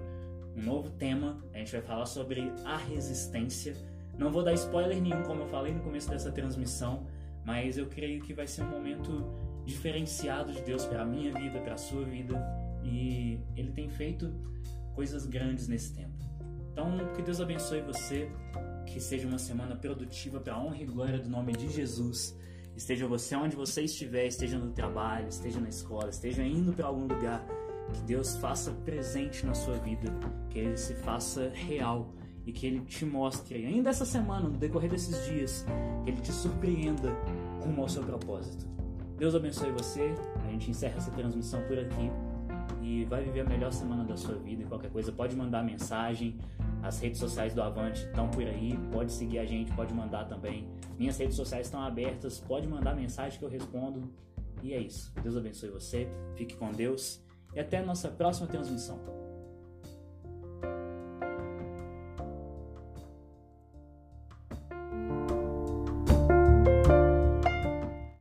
um 0.58 0.62
novo 0.63 0.89
tema. 0.89 1.38
A 1.53 1.60
gente 1.60 1.71
vai 1.71 1.82
falar 1.82 2.06
sobre 2.06 2.51
a 2.65 2.75
resistência. 2.77 3.75
Não 4.17 4.32
vou 4.32 4.43
dar 4.43 4.53
spoiler 4.53 5.01
nenhum, 5.01 5.23
como 5.23 5.43
eu 5.43 5.47
falei 5.47 5.73
no 5.73 5.82
começo 5.82 6.10
dessa 6.10 6.32
transmissão, 6.32 7.06
mas 7.45 7.77
eu 7.77 7.88
creio 7.88 8.21
que 8.21 8.34
vai 8.34 8.47
ser 8.47 8.63
um 8.63 8.69
momento 8.69 9.23
diferenciado 9.65 10.52
de 10.52 10.62
Deus 10.62 10.86
para 10.86 11.02
a 11.02 11.06
minha 11.06 11.34
vida, 11.34 11.60
para 11.60 11.73
a 11.73 11.78
sua 11.78 12.04
vida, 12.04 12.41
e 12.84 13.39
Ele 13.56 13.71
tem 13.71 13.89
feito 13.89 14.34
coisas 14.93 15.26
grandes 15.26 15.67
nesse 15.67 15.93
tempo. 15.93 16.23
Então, 16.71 16.97
que 17.15 17.21
Deus 17.21 17.39
abençoe 17.39 17.82
você, 17.82 18.30
que 18.86 18.99
seja 18.99 19.28
uma 19.28 19.38
semana 19.38 19.76
produtiva 19.76 20.39
para 20.39 20.54
a 20.54 20.63
honra 20.63 20.78
e 20.78 20.86
glória 20.86 21.19
do 21.19 21.30
nome 21.30 21.54
de 21.54 21.69
Jesus. 21.69 22.38
Esteja 22.76 23.08
você 23.08 23.36
onde 23.36 23.56
você 23.56 23.84
estiver, 23.84 24.26
esteja 24.26 24.58
no 24.58 24.71
trabalho, 24.71 25.28
esteja 25.28 25.60
na 25.60 25.69
escola, 25.69 26.10
esteja 26.10 26.43
indo 26.43 26.73
para 26.73 26.88
algum 26.88 27.06
lugar, 27.06 27.45
que 27.93 28.02
Deus 28.02 28.36
faça 28.38 28.71
presente 28.71 29.45
na 29.45 29.54
sua 29.54 29.78
vida, 29.78 30.12
que 30.49 30.58
Ele 30.58 30.76
se 30.76 30.95
faça 30.95 31.52
real 31.54 32.12
e 32.45 32.52
que 32.52 32.65
Ele 32.65 32.80
te 32.82 33.06
mostre, 33.06 33.65
ainda 33.65 33.91
essa 33.91 34.06
semana, 34.06 34.49
no 34.49 34.58
decorrer 34.58 34.89
desses 34.89 35.23
dias, 35.28 35.65
que 36.04 36.10
Ele 36.10 36.21
te 36.21 36.32
surpreenda 36.32 37.12
rumo 37.63 37.84
ao 37.84 37.89
seu 37.89 38.04
propósito. 38.04 38.72
Deus 39.23 39.36
abençoe 39.36 39.71
você, 39.71 40.13
a 40.45 40.51
gente 40.51 40.69
encerra 40.69 40.97
essa 40.97 41.09
transmissão 41.09 41.62
por 41.62 41.79
aqui 41.79 42.12
e 42.81 43.05
vai 43.05 43.23
viver 43.23 43.39
a 43.39 43.45
melhor 43.45 43.71
semana 43.71 44.03
da 44.03 44.17
sua 44.17 44.36
vida. 44.36 44.63
E 44.63 44.65
qualquer 44.65 44.91
coisa, 44.91 45.13
pode 45.13 45.33
mandar 45.33 45.63
mensagem. 45.63 46.38
As 46.81 46.99
redes 46.99 47.21
sociais 47.21 47.53
do 47.53 47.62
Avante 47.62 48.03
estão 48.03 48.27
por 48.27 48.43
aí, 48.43 48.77
pode 48.91 49.13
seguir 49.13 49.39
a 49.39 49.45
gente, 49.45 49.71
pode 49.71 49.93
mandar 49.93 50.25
também. 50.25 50.67
Minhas 50.99 51.17
redes 51.17 51.38
sociais 51.38 51.67
estão 51.67 51.81
abertas, 51.81 52.41
pode 52.41 52.67
mandar 52.67 52.97
mensagem 52.97 53.39
que 53.39 53.45
eu 53.45 53.49
respondo. 53.49 54.12
E 54.62 54.73
é 54.73 54.81
isso. 54.81 55.13
Deus 55.23 55.38
abençoe 55.38 55.69
você, 55.69 56.05
fique 56.36 56.57
com 56.57 56.69
Deus 56.73 57.23
e 57.55 57.62
até 57.62 57.77
a 57.77 57.81
nossa 57.81 58.09
próxima 58.09 58.45
transmissão. 58.47 59.22